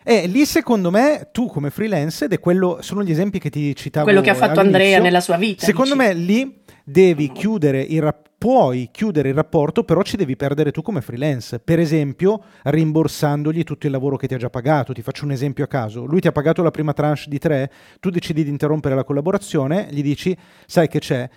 E 0.08 0.28
lì 0.28 0.46
secondo 0.46 0.92
me 0.92 1.30
tu 1.32 1.48
come 1.48 1.70
freelance, 1.70 2.26
ed 2.26 2.32
è 2.32 2.38
quello, 2.38 2.78
sono 2.80 3.02
gli 3.02 3.10
esempi 3.10 3.40
che 3.40 3.50
ti 3.50 3.74
citavo. 3.74 4.04
Quello 4.04 4.20
che 4.20 4.30
ha 4.30 4.36
fatto 4.36 4.60
Andrea 4.60 5.00
nella 5.00 5.20
sua 5.20 5.36
vita. 5.36 5.66
Secondo 5.66 5.96
dici. 5.96 6.06
me 6.06 6.14
lì 6.14 6.62
devi 6.84 7.32
chiudere 7.32 7.80
il 7.82 8.00
rapporto 8.00 8.24
puoi 8.38 8.90
chiudere 8.92 9.30
il 9.30 9.34
rapporto, 9.34 9.82
però 9.82 10.02
ci 10.02 10.16
devi 10.16 10.36
perdere 10.36 10.70
tu 10.70 10.82
come 10.82 11.00
freelance. 11.00 11.58
Per 11.58 11.80
esempio, 11.80 12.44
rimborsandogli 12.62 13.64
tutto 13.64 13.86
il 13.86 13.92
lavoro 13.92 14.16
che 14.16 14.28
ti 14.28 14.34
ha 14.34 14.38
già 14.38 14.50
pagato. 14.50 14.92
Ti 14.92 15.02
faccio 15.02 15.24
un 15.24 15.32
esempio 15.32 15.64
a 15.64 15.66
caso. 15.66 16.04
Lui 16.04 16.20
ti 16.20 16.28
ha 16.28 16.32
pagato 16.32 16.62
la 16.62 16.70
prima 16.70 16.92
tranche 16.92 17.24
di 17.26 17.38
tre, 17.38 17.72
tu 17.98 18.10
decidi 18.10 18.44
di 18.44 18.50
interrompere 18.50 18.94
la 18.94 19.02
collaborazione, 19.02 19.88
gli 19.90 20.02
dici, 20.02 20.36
sai 20.66 20.86
che 20.86 21.00
c'è, 21.00 21.28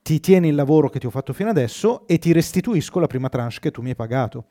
ti 0.00 0.20
tieni 0.20 0.48
il 0.48 0.54
lavoro 0.54 0.88
che 0.88 0.98
ti 0.98 1.06
ho 1.06 1.10
fatto 1.10 1.34
fino 1.34 1.50
adesso 1.50 2.06
e 2.06 2.18
ti 2.18 2.32
restituisco 2.32 3.00
la 3.00 3.06
prima 3.08 3.28
tranche 3.28 3.58
che 3.60 3.70
tu 3.70 3.82
mi 3.82 3.90
hai 3.90 3.96
pagato. 3.96 4.46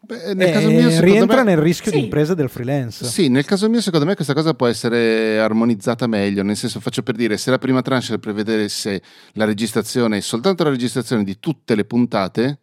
Beh, 0.00 0.34
nel 0.34 0.52
caso 0.52 0.68
mio, 0.68 1.00
rientra 1.00 1.42
me, 1.42 1.50
nel 1.50 1.58
rischio 1.58 1.90
sì. 1.90 1.98
di 1.98 2.04
impresa 2.04 2.34
del 2.34 2.48
freelance. 2.48 3.04
Sì, 3.04 3.28
nel 3.28 3.44
caso 3.44 3.68
mio, 3.68 3.80
secondo 3.80 4.06
me, 4.06 4.14
questa 4.14 4.34
cosa 4.34 4.54
può 4.54 4.66
essere 4.66 5.38
armonizzata 5.38 6.06
meglio. 6.06 6.42
Nel 6.42 6.56
senso, 6.56 6.80
faccio 6.80 7.02
per 7.02 7.16
dire, 7.16 7.36
se 7.36 7.50
la 7.50 7.58
prima 7.58 7.82
tranche 7.82 8.18
prevedesse 8.18 9.02
la 9.32 9.44
registrazione, 9.44 10.20
soltanto 10.20 10.64
la 10.64 10.70
registrazione 10.70 11.24
di 11.24 11.38
tutte 11.38 11.74
le 11.74 11.84
puntate, 11.84 12.60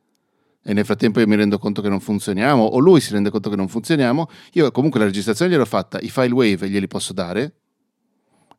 e 0.64 0.74
nel 0.74 0.86
frattempo 0.86 1.20
io 1.20 1.28
mi 1.28 1.36
rendo 1.36 1.58
conto 1.58 1.82
che 1.82 1.90
non 1.90 2.00
funzioniamo, 2.00 2.64
o 2.64 2.80
lui 2.80 3.00
si 3.02 3.12
rende 3.14 3.30
conto 3.30 3.50
che 3.50 3.56
non 3.56 3.68
funzioniamo, 3.68 4.28
io 4.54 4.72
comunque 4.72 5.00
la 5.00 5.06
registrazione 5.06 5.52
gliel'ho 5.52 5.66
fatta, 5.66 6.00
i 6.00 6.10
file 6.10 6.34
wave 6.34 6.70
glieli 6.70 6.88
posso 6.88 7.14
dare, 7.14 7.54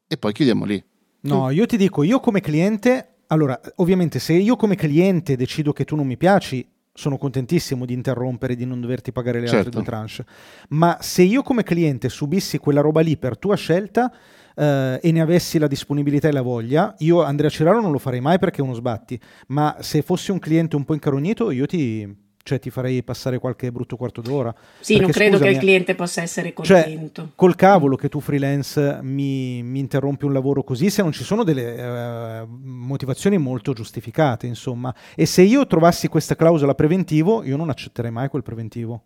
e 0.06 0.16
poi 0.16 0.32
chiudiamo 0.32 0.64
lì. 0.64 0.84
No, 1.22 1.50
io 1.50 1.66
ti 1.66 1.76
dico, 1.76 2.02
io 2.04 2.20
come 2.20 2.40
cliente. 2.40 3.16
Allora, 3.28 3.60
ovviamente, 3.76 4.20
se 4.20 4.34
io 4.34 4.54
come 4.54 4.76
cliente 4.76 5.34
decido 5.34 5.72
che 5.72 5.84
tu 5.84 5.96
non 5.96 6.06
mi 6.06 6.16
piaci, 6.16 6.64
sono 6.96 7.18
contentissimo 7.18 7.84
di 7.84 7.92
interrompere 7.92 8.54
e 8.54 8.56
di 8.56 8.64
non 8.64 8.80
doverti 8.80 9.12
pagare 9.12 9.38
le 9.38 9.46
certo. 9.46 9.66
altre 9.66 9.70
due 9.72 9.84
tranche. 9.84 10.24
Ma 10.70 10.98
se 11.00 11.22
io 11.22 11.42
come 11.42 11.62
cliente 11.62 12.08
subissi 12.08 12.58
quella 12.58 12.80
roba 12.80 13.00
lì 13.00 13.16
per 13.16 13.38
tua 13.38 13.54
scelta 13.54 14.12
eh, 14.54 14.98
e 15.00 15.12
ne 15.12 15.20
avessi 15.20 15.58
la 15.58 15.66
disponibilità 15.66 16.28
e 16.28 16.32
la 16.32 16.42
voglia, 16.42 16.94
io 16.98 17.22
Andrea 17.22 17.50
Ciraro 17.50 17.80
non 17.80 17.92
lo 17.92 17.98
farei 17.98 18.20
mai 18.20 18.38
perché 18.38 18.60
è 18.60 18.64
uno 18.64 18.74
sbatti. 18.74 19.20
Ma 19.48 19.76
se 19.80 20.02
fossi 20.02 20.30
un 20.30 20.38
cliente 20.38 20.76
un 20.76 20.84
po' 20.84 20.94
incarognito, 20.94 21.50
io 21.50 21.66
ti, 21.66 22.24
cioè 22.46 22.60
ti 22.60 22.70
farei 22.70 23.02
passare 23.02 23.38
qualche 23.38 23.72
brutto 23.72 23.96
quarto 23.96 24.20
d'ora. 24.20 24.54
Sì, 24.78 24.92
Perché, 24.92 25.02
non 25.02 25.10
credo 25.10 25.36
scusami, 25.36 25.50
che 25.50 25.56
il 25.56 25.60
cliente 25.60 25.94
possa 25.96 26.22
essere 26.22 26.54
cioè, 26.62 26.82
contento. 26.84 27.22
Cioè, 27.22 27.30
col 27.34 27.56
cavolo 27.56 27.96
che 27.96 28.08
tu 28.08 28.20
freelance 28.20 29.00
mi, 29.02 29.64
mi, 29.64 29.80
interrompi 29.80 30.24
un 30.24 30.32
lavoro 30.32 30.62
così 30.62 30.88
se 30.88 31.02
non 31.02 31.10
ci 31.10 31.24
sono 31.24 31.42
delle 31.42 32.42
uh, 32.42 32.46
motivazioni 32.48 33.36
molto 33.36 33.72
giustificate, 33.72 34.46
insomma. 34.46 34.94
E 35.16 35.26
se 35.26 35.42
io 35.42 35.66
trovassi 35.66 36.06
questa 36.06 36.36
clausola 36.36 36.76
preventivo, 36.76 37.42
io 37.42 37.56
non 37.56 37.68
accetterei 37.68 38.12
mai 38.12 38.28
quel 38.28 38.44
preventivo. 38.44 39.02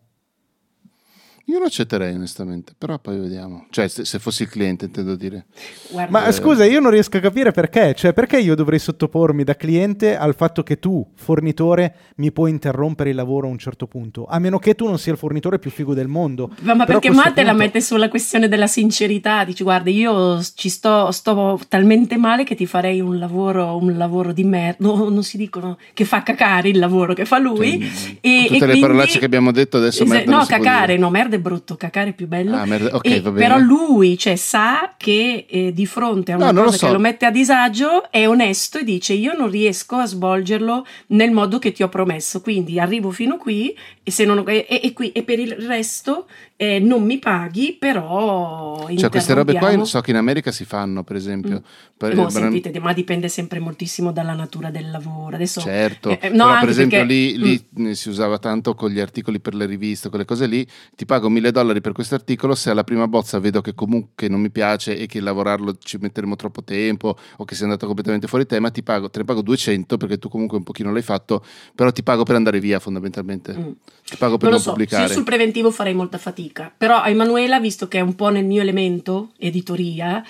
Io 1.47 1.59
lo 1.59 1.65
accetterei 1.65 2.15
onestamente, 2.15 2.75
però 2.77 2.99
poi 2.99 3.19
vediamo. 3.19 3.67
Cioè, 3.71 3.89
se, 3.89 4.05
se 4.05 4.19
fossi 4.21 4.43
il 4.43 4.49
cliente, 4.49 4.85
intendo 4.85 5.17
dire. 5.17 5.47
Guarda, 5.91 6.11
Ma 6.11 6.27
eh, 6.27 6.33
scusa, 6.33 6.65
io 6.65 6.79
non 6.79 6.93
riesco 6.93 7.17
a 7.17 7.21
capire 7.21 7.51
perché. 7.51 7.95
Cioè, 7.95 8.13
perché 8.13 8.39
io 8.39 8.55
dovrei 8.55 8.79
sottopormi 8.79 9.43
da 9.43 9.57
cliente 9.57 10.17
al 10.17 10.37
fatto 10.37 10.63
che 10.63 10.79
tu, 10.79 11.05
fornitore, 11.17 11.95
mi 12.17 12.31
puoi 12.31 12.51
interrompere 12.51 13.11
il 13.11 13.17
lavoro 13.17 13.49
a 13.49 13.51
un 13.51 13.59
certo 13.59 13.87
punto? 13.87 14.27
A 14.27 14.39
meno 14.39 14.59
che 14.59 14.77
tu 14.77 14.87
non 14.87 14.99
sia 14.99 15.13
il 15.13 15.19
fornitore 15.19 15.59
più 15.59 15.71
figo 15.71 15.93
del 15.93 16.07
mondo. 16.07 16.51
Ma, 16.61 16.75
ma 16.75 16.85
perché 16.85 17.11
Matte 17.11 17.43
punto... 17.43 17.43
la 17.43 17.53
mette 17.53 17.81
sulla 17.81 18.09
questione 18.09 18.47
della 18.47 18.69
sincerità? 18.69 19.43
Dici, 19.43 19.65
guarda, 19.65 19.91
io 19.91 20.41
ci 20.55 20.69
sto, 20.69 21.11
sto 21.11 21.59
talmente 21.69 22.17
male 22.17 22.45
che 22.45 22.55
ti 22.55 22.67
farei 22.67 23.01
un 23.01 23.19
lavoro, 23.19 23.77
un 23.77 23.97
lavoro 23.97 24.33
di 24.33 24.45
merda. 24.45 24.87
No, 24.87 25.09
non 25.09 25.25
si 25.25 25.37
dicono 25.37 25.79
che 25.95 26.05
fa 26.05 26.23
cacare 26.23 26.69
il 26.69 26.79
lavoro 26.79 27.13
che 27.13 27.25
fa 27.25 27.39
lui. 27.39 27.81
Cioè, 27.81 28.17
e, 28.21 28.45
tutte 28.47 28.57
e 28.57 28.59
le 28.59 28.59
quindi... 28.59 28.81
parolacce 28.81 29.19
che 29.19 29.25
abbiamo 29.25 29.51
detto 29.51 29.79
adesso. 29.79 30.05
Merda 30.05 30.31
no, 30.31 30.45
cacare, 30.45 30.97
no, 30.97 31.11
merda 31.11 31.39
brutto, 31.41 31.77
cacare 31.77 32.11
è 32.11 32.13
più 32.13 32.27
bello. 32.27 32.57
Ah, 32.57 32.65
merda, 32.65 32.95
okay, 32.95 33.21
però 33.21 33.59
lui 33.59 34.17
cioè, 34.19 34.37
sa 34.37 34.95
che 34.97 35.47
eh, 35.49 35.73
di 35.73 35.87
fronte 35.87 36.33
a 36.33 36.37
una 36.37 36.53
no, 36.53 36.63
cosa 36.63 36.65
lo 36.65 36.77
so. 36.77 36.87
che 36.87 36.93
lo 36.93 36.99
mette 36.99 37.27
a 37.27 37.31
disagio 37.31 38.11
è 38.11 38.29
onesto 38.29 38.79
e 38.79 38.85
dice 38.85 39.13
io 39.13 39.33
non 39.37 39.51
riesco 39.51 39.97
a 39.97 40.07
svolgerlo 40.07 40.87
nel 41.09 41.31
modo 41.31 41.59
che 41.59 41.73
ti 41.73 41.83
ho 41.83 41.89
promesso, 41.89 42.41
quindi 42.41 42.79
arrivo 42.79 43.11
fino 43.11 43.37
qui 43.37 43.77
e, 44.03 44.11
se 44.11 44.25
non, 44.25 44.45
e, 44.47 44.67
e, 44.69 44.93
qui, 44.93 45.13
e 45.13 45.23
per 45.23 45.39
il 45.39 45.53
resto 45.53 46.27
eh, 46.63 46.79
non 46.79 47.05
mi 47.05 47.19
paghi, 47.19 47.75
però... 47.79 48.87
Cioè 48.95 49.09
queste 49.09 49.33
robe 49.33 49.55
qua 49.55 49.83
so 49.87 50.03
che 50.03 50.11
in 50.11 50.19
America 50.19 50.53
si 50.53 50.67
fanno, 50.67 51.03
per 51.03 51.17
esempio. 51.17 51.61
Mm. 51.61 51.65
Per, 51.97 52.15
no, 52.15 52.29
sentite, 52.29 52.79
ma 52.81 52.93
dipende 52.93 53.29
sempre 53.29 53.61
moltissimo 53.61 54.13
dalla 54.13 54.35
natura 54.35 54.71
del 54.71 54.91
lavoro. 54.91 55.37
Adesso, 55.37 55.63
certo, 55.63 56.11
eh, 56.21 56.29
no, 56.29 56.55
per 56.61 56.69
esempio 56.69 56.99
perché... 56.99 57.15
lì, 57.15 57.39
lì 57.39 57.67
mm. 57.81 57.91
si 57.93 58.11
usava 58.11 58.39
tanto 58.39 58.75
con 58.75 58.91
gli 58.91 59.01
articoli 59.01 59.41
per 59.41 59.55
le 59.55 59.65
riviste, 59.65 60.11
quelle 60.11 60.27
cose 60.27 60.47
lì, 60.47 60.67
ti 60.95 61.07
pago 61.07 61.31
mille 61.31 61.51
dollari 61.51 61.81
per 61.81 61.93
questo 61.93 62.15
articolo, 62.15 62.55
se 62.55 62.69
alla 62.69 62.85
prima 62.85 63.09
bozza 63.09 63.39
vedo 63.39 63.63
che 63.63 63.73
comunque 63.73 64.29
non 64.29 64.43
mi 64.43 64.51
piace 64.51 64.99
e 64.99 65.07
che 65.07 65.21
lavorarlo 65.21 65.79
ci 65.79 65.97
metteremo 65.99 66.37
troppo 66.37 66.63
tempo 66.63 67.17
o 67.39 67.45
che 67.47 67.55
sei 67.55 67.65
andato 67.65 67.87
completamente 67.87 68.29
fuori 68.29 68.45
tema, 68.45 68.71
ti 68.71 68.83
pago, 68.83 69.09
te 69.09 69.21
ne 69.21 69.25
pago 69.25 69.41
200 69.41 69.97
perché 69.97 70.19
tu 70.19 70.29
comunque 70.29 70.59
un 70.59 70.65
pochino 70.65 70.93
l'hai 70.93 71.01
fatto, 71.01 71.43
però 71.75 71.91
ti 71.91 72.03
pago 72.03 72.25
per 72.25 72.35
andare 72.35 72.61
via 72.61 72.79
fondamentalmente. 72.81 73.57
Mm. 73.57 73.71
Ti 74.05 74.17
pago 74.19 74.37
per 74.37 74.49
non, 74.49 74.53
non 74.57 74.61
so, 74.61 74.73
pubblicare. 74.73 75.07
Io 75.07 75.13
sul 75.13 75.25
preventivo 75.25 75.71
farei 75.71 75.95
molta 75.95 76.19
fatica 76.19 76.49
fatica. 76.51 76.73
Però 76.77 77.01
a 77.01 77.09
Emanuela, 77.09 77.61
visto 77.61 77.89
che 77.89 77.99
è 77.99 78.01
un 78.01 78.15
po' 78.15 78.29
nel 78.29 78.45
mio 78.45 78.61
elemento, 78.61 79.31
editoria, 79.39 80.23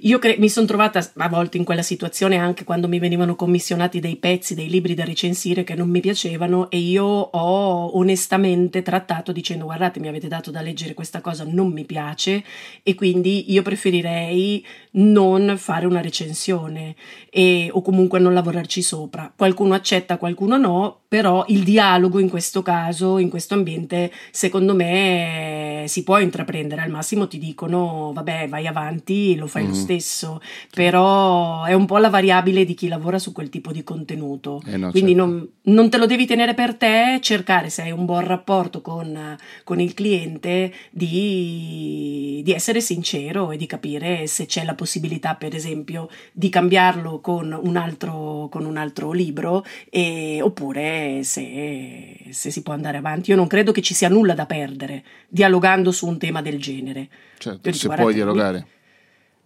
io 0.00 0.18
cre- 0.18 0.36
mi 0.38 0.48
sono 0.48 0.66
trovata 0.66 1.06
a 1.16 1.28
volte 1.28 1.56
in 1.56 1.64
quella 1.64 1.82
situazione 1.82 2.36
anche 2.36 2.64
quando 2.64 2.88
mi 2.88 2.98
venivano 2.98 3.36
commissionati 3.36 4.00
dei 4.00 4.16
pezzi, 4.16 4.54
dei 4.54 4.68
libri 4.68 4.94
da 4.94 5.04
recensire 5.04 5.64
che 5.64 5.74
non 5.74 5.88
mi 5.88 6.00
piacevano 6.00 6.70
e 6.70 6.78
io 6.78 7.04
ho 7.04 7.96
onestamente 7.96 8.82
trattato 8.82 9.32
dicendo 9.32 9.64
guardate 9.64 10.00
mi 10.00 10.08
avete 10.08 10.28
dato 10.28 10.50
da 10.50 10.60
leggere 10.60 10.94
questa 10.94 11.20
cosa, 11.20 11.44
non 11.44 11.70
mi 11.70 11.84
piace 11.84 12.44
e 12.82 12.94
quindi 12.94 13.52
io 13.52 13.62
preferirei 13.62 14.64
non 14.92 15.54
fare 15.58 15.86
una 15.86 16.00
recensione 16.00 16.94
e, 17.30 17.68
o 17.72 17.82
comunque 17.82 18.18
non 18.18 18.34
lavorarci 18.34 18.82
sopra. 18.82 19.32
Qualcuno 19.34 19.74
accetta, 19.74 20.16
qualcuno 20.16 20.56
no, 20.56 21.00
però 21.08 21.44
il 21.48 21.62
dialogo 21.62 22.18
in 22.18 22.28
questo 22.28 22.62
caso, 22.62 23.18
in 23.18 23.28
questo 23.28 23.54
ambiente, 23.54 24.10
secondo 24.30 24.74
me 24.74 25.67
si 25.86 26.02
può 26.02 26.18
intraprendere. 26.18 26.82
Al 26.82 26.90
massimo 26.90 27.26
ti 27.28 27.38
dicono, 27.38 28.12
vabbè, 28.14 28.48
vai 28.48 28.66
avanti, 28.66 29.36
lo 29.36 29.46
fai 29.46 29.64
mm. 29.64 29.68
lo 29.68 29.74
stesso, 29.74 30.40
però 30.74 31.64
è 31.64 31.72
un 31.72 31.86
po' 31.86 31.98
la 31.98 32.10
variabile 32.10 32.64
di 32.64 32.74
chi 32.74 32.88
lavora 32.88 33.18
su 33.18 33.32
quel 33.32 33.48
tipo 33.48 33.72
di 33.72 33.82
contenuto. 33.84 34.62
Eh 34.66 34.76
no, 34.76 34.90
Quindi 34.90 35.14
certo. 35.14 35.26
non, 35.26 35.48
non, 35.62 35.90
te 35.90 35.98
lo 35.98 36.06
devi 36.06 36.26
tenere 36.26 36.54
per 36.54 36.74
te, 36.74 37.18
cercare 37.20 37.70
se 37.70 37.82
hai 37.82 37.90
un 37.90 38.04
buon 38.04 38.24
rapporto 38.24 38.80
con, 38.80 39.36
con 39.64 39.80
il 39.80 39.94
cliente 39.94 40.72
di, 40.90 42.40
di 42.44 42.52
essere 42.52 42.80
sincero 42.80 43.50
e 43.50 43.56
di 43.56 43.66
capire 43.66 44.26
se 44.26 44.46
c'è 44.46 44.64
la 44.64 44.74
possibilità, 44.74 45.34
per 45.34 45.54
esempio, 45.54 46.08
di 46.32 46.48
cambiarlo 46.48 47.20
con 47.20 47.58
un 47.60 47.76
altro, 47.76 48.48
con 48.50 48.64
un 48.64 48.76
altro 48.76 49.12
libro 49.12 49.64
e, 49.90 50.40
oppure 50.42 51.20
se, 51.22 52.26
se, 52.30 52.50
si 52.50 52.62
può 52.62 52.72
andare 52.72 52.98
avanti. 52.98 53.30
Io 53.30 53.36
non 53.36 53.46
credo 53.46 53.72
che 53.72 53.82
ci 53.82 53.94
sia 53.94 54.08
nulla 54.08 54.34
da 54.34 54.46
perdere 54.46 55.04
dialogando 55.48 55.90
su 55.90 56.06
un 56.06 56.18
tema 56.18 56.42
del 56.42 56.60
genere. 56.60 57.08
Certo, 57.38 57.72
se 57.72 57.88
puoi 57.88 58.14
dialogare. 58.14 58.66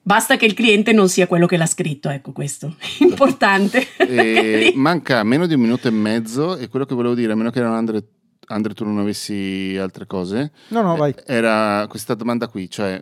Basta 0.05 0.37
che 0.37 0.47
il 0.47 0.55
cliente 0.55 0.93
non 0.93 1.09
sia 1.09 1.29
quello 1.29 1.47
che 1.47 1.57
l'ha 1.57 1.67
scritto, 1.67 2.09
ecco 2.11 2.33
questo, 2.33 2.77
importante. 3.01 3.87
E 4.03 4.73
manca 4.75 5.23
meno 5.23 5.47
di 5.47 5.55
un 5.55 5.61
minuto 5.61 5.87
e 5.87 5.93
mezzo 5.93 6.57
e 6.57 6.69
quello 6.69 6.85
che 6.85 6.95
volevo 6.95 7.15
dire, 7.15 7.33
a 7.33 7.37
meno 7.37 7.51
che 7.51 7.61
non 7.61 7.73
Andre, 7.73 8.03
Andre 8.47 8.75
tu 8.75 8.85
non 8.85 8.99
avessi 8.99 9.77
altre 9.81 10.07
cose, 10.07 10.51
no, 10.69 10.83
no, 10.83 10.97
vai. 10.97 11.15
era 11.25 11.87
questa 11.89 12.15
domanda 12.15 12.49
qui, 12.49 12.69
cioè 12.69 13.01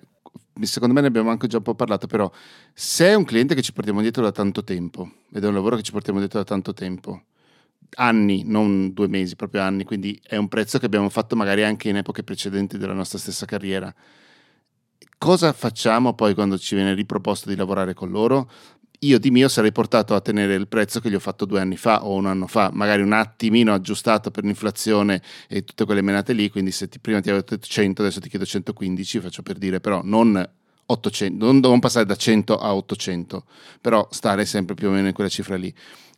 secondo 0.60 0.94
me 0.94 1.00
ne 1.00 1.06
abbiamo 1.06 1.30
anche 1.30 1.46
già 1.46 1.56
un 1.56 1.62
po' 1.62 1.74
parlato, 1.74 2.06
però 2.06 2.30
se 2.74 3.08
è 3.08 3.14
un 3.14 3.24
cliente 3.24 3.54
che 3.54 3.62
ci 3.62 3.72
portiamo 3.72 4.02
dietro 4.02 4.22
da 4.22 4.30
tanto 4.30 4.62
tempo 4.62 5.10
ed 5.32 5.42
è 5.42 5.46
un 5.46 5.54
lavoro 5.54 5.76
che 5.76 5.82
ci 5.82 5.92
portiamo 5.92 6.18
dietro 6.18 6.38
da 6.38 6.44
tanto 6.44 6.74
tempo, 6.74 7.22
anni, 7.96 8.42
non 8.44 8.92
due 8.92 9.09
mesi, 9.09 9.37
proprio 9.37 9.62
anni, 9.62 9.85
quindi 9.85 10.20
è 10.22 10.37
un 10.37 10.48
prezzo 10.48 10.79
che 10.79 10.87
abbiamo 10.87 11.09
fatto 11.09 11.37
magari 11.37 11.62
anche 11.64 11.88
in 11.88 11.96
epoche 11.96 12.22
precedenti 12.22 12.79
della 12.79 12.92
nostra 12.92 13.18
stessa 13.18 13.46
carriera. 13.46 13.92
Cosa 15.18 15.53
facciamo 15.53 16.14
poi 16.14 16.35
quando 16.35 16.57
ci 16.57 16.74
viene 16.74 16.94
riproposto 16.94 17.48
di 17.48 17.57
lavorare 17.57 17.94
con 17.94 18.11
loro? 18.11 18.50
io 19.00 19.18
di 19.18 19.31
mio 19.31 19.48
sarei 19.48 19.72
portato 19.72 20.14
a 20.14 20.20
tenere 20.20 20.55
il 20.55 20.68
prezzo 20.68 21.00
che 21.00 21.09
gli 21.09 21.14
ho 21.14 21.20
fatto 21.20 21.44
due 21.44 21.61
anni 21.61 21.76
fa 21.76 22.05
o 22.05 22.14
un 22.14 22.26
anno 22.26 22.46
fa, 22.46 22.70
magari 22.72 23.03
un 23.03 23.12
attimino 23.12 23.72
aggiustato 23.72 24.31
per 24.31 24.44
l'inflazione 24.44 25.22
e 25.48 25.64
tutte 25.64 25.85
quelle 25.85 26.03
menate 26.03 26.33
lì, 26.33 26.50
quindi 26.50 26.70
se 26.70 26.88
ti, 26.88 26.98
prima 26.98 27.20
ti 27.20 27.31
avevo 27.31 27.44
detto 27.48 27.66
100, 27.66 28.03
adesso 28.03 28.20
ti 28.20 28.29
chiedo 28.29 28.44
115, 28.44 29.20
faccio 29.20 29.42
per 29.42 29.57
dire, 29.57 29.81
però 29.81 30.03
non 30.05 30.46
800, 30.90 31.44
non, 31.44 31.59
non 31.59 31.79
passare 31.79 32.07
da 32.07 32.16
100 32.16 32.57
a 32.59 32.74
800, 32.74 33.44
però 33.81 34.07
stare 34.11 34.44
sempre 34.44 34.74
più 34.74 34.88
o 34.88 34.90
meno 34.90 35.09
in 35.09 35.14
quella 35.14 35.31
cifra 35.31 35.57
lì. 35.57 35.72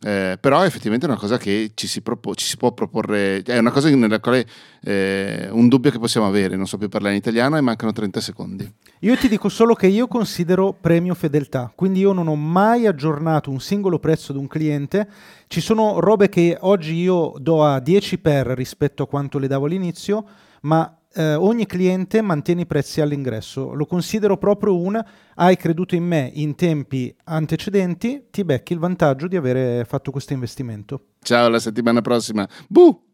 Eh, 0.05 0.37
però 0.37 0.59
è 0.59 0.65
effettivamente 0.65 1.05
una 1.05 1.15
cosa 1.15 1.37
che 1.37 1.71
ci 1.75 1.87
si, 1.87 2.01
propo- 2.01 2.35
ci 2.35 2.45
si, 2.45 2.57
può 2.57 2.73
proporre, 2.73 3.41
è 3.41 3.57
una 3.57 3.71
cosa 3.71 3.89
nella 3.89 4.19
quale 4.19 4.45
eh, 4.83 5.47
un 5.49 5.69
dubbio 5.69 5.91
che 5.91 5.99
possiamo 5.99 6.27
avere, 6.27 6.57
non 6.57 6.67
so 6.67 6.77
più 6.77 6.89
parlare 6.89 7.13
in 7.13 7.19
italiano 7.19 7.55
e 7.55 7.61
mancano 7.61 7.93
30 7.93 8.19
secondi. 8.19 8.69
Io 8.99 9.15
ti 9.15 9.29
dico 9.29 9.47
solo 9.47 9.75
che 9.75 9.87
io 9.87 10.07
considero 10.07 10.75
premio 10.79 11.13
fedeltà, 11.13 11.71
quindi 11.73 12.01
io 12.01 12.11
non 12.11 12.27
ho 12.27 12.35
mai 12.35 12.85
aggiornato 12.85 13.49
un 13.49 13.61
singolo 13.61 13.97
prezzo 13.97 14.33
di 14.33 14.39
un 14.39 14.47
cliente, 14.47 15.07
ci 15.47 15.61
sono 15.61 16.01
robe 16.01 16.27
che 16.27 16.57
oggi 16.59 16.95
io 16.95 17.33
do 17.37 17.63
a 17.63 17.79
10 17.79 18.17
per 18.17 18.47
rispetto 18.47 19.03
a 19.03 19.07
quanto 19.07 19.39
le 19.39 19.47
davo 19.47 19.67
all'inizio, 19.67 20.25
ma 20.63 20.97
eh, 21.13 21.35
ogni 21.35 21.65
cliente 21.65 22.21
mantiene 22.21 22.61
i 22.61 22.65
prezzi 22.65 23.01
all'ingresso. 23.01 23.73
Lo 23.73 23.85
considero 23.85 24.37
proprio 24.37 24.77
un 24.77 25.01
hai 25.35 25.55
creduto 25.57 25.95
in 25.95 26.03
me 26.03 26.29
in 26.33 26.55
tempi 26.55 27.15
antecedenti, 27.25 28.27
ti 28.31 28.43
becchi 28.43 28.73
il 28.73 28.79
vantaggio 28.79 29.27
di 29.27 29.35
avere 29.35 29.85
fatto 29.85 30.11
questo 30.11 30.33
investimento. 30.33 31.07
Ciao, 31.21 31.45
alla 31.45 31.59
settimana 31.59 32.01
prossima. 32.01 32.47
Buh! 32.67 33.12